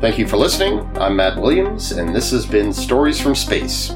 Thank 0.00 0.18
you 0.18 0.26
for 0.26 0.38
listening. 0.38 0.80
I'm 0.96 1.16
Matt 1.16 1.38
Williams, 1.38 1.92
and 1.92 2.16
this 2.16 2.30
has 2.30 2.46
been 2.46 2.72
Stories 2.72 3.20
from 3.20 3.34
Space. 3.34 3.90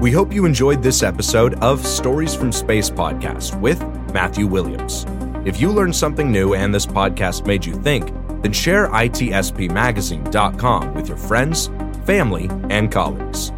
We 0.00 0.12
hope 0.12 0.32
you 0.32 0.46
enjoyed 0.46 0.82
this 0.82 1.02
episode 1.02 1.56
of 1.56 1.86
Stories 1.86 2.34
from 2.34 2.52
Space 2.52 2.88
podcast 2.88 3.60
with 3.60 3.82
Matthew 4.14 4.46
Williams. 4.46 5.04
If 5.44 5.60
you 5.60 5.70
learned 5.70 5.94
something 5.94 6.32
new 6.32 6.54
and 6.54 6.74
this 6.74 6.86
podcast 6.86 7.46
made 7.46 7.66
you 7.66 7.74
think, 7.82 8.14
then 8.40 8.54
share 8.54 8.88
itspmagazine.com 8.88 10.94
with 10.94 11.06
your 11.06 11.18
friends, 11.18 11.66
family, 12.06 12.48
and 12.70 12.90
colleagues. 12.90 13.52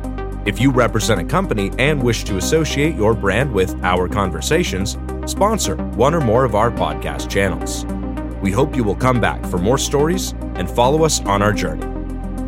If 0.46 0.60
you 0.60 0.72
represent 0.72 1.20
a 1.20 1.24
company 1.24 1.70
and 1.78 2.02
wish 2.02 2.24
to 2.24 2.38
associate 2.38 2.96
your 2.96 3.14
brand 3.14 3.52
with 3.52 3.80
our 3.84 4.08
conversations, 4.08 4.98
sponsor 5.28 5.76
one 5.94 6.14
or 6.14 6.20
more 6.20 6.44
of 6.44 6.54
our 6.54 6.70
podcast 6.70 7.28
channels. 7.28 7.84
We 8.42 8.50
hope 8.50 8.74
you 8.74 8.84
will 8.84 8.96
come 8.96 9.20
back 9.20 9.44
for 9.46 9.58
more 9.58 9.78
stories 9.78 10.32
and 10.54 10.68
follow 10.68 11.04
us 11.04 11.20
on 11.22 11.42
our 11.42 11.52
journey. 11.52 11.86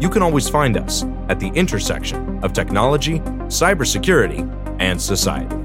You 0.01 0.09
can 0.09 0.23
always 0.23 0.49
find 0.49 0.77
us 0.77 1.05
at 1.29 1.39
the 1.39 1.49
intersection 1.49 2.43
of 2.43 2.53
technology, 2.53 3.21
cybersecurity, 3.49 4.49
and 4.81 5.01
society. 5.01 5.60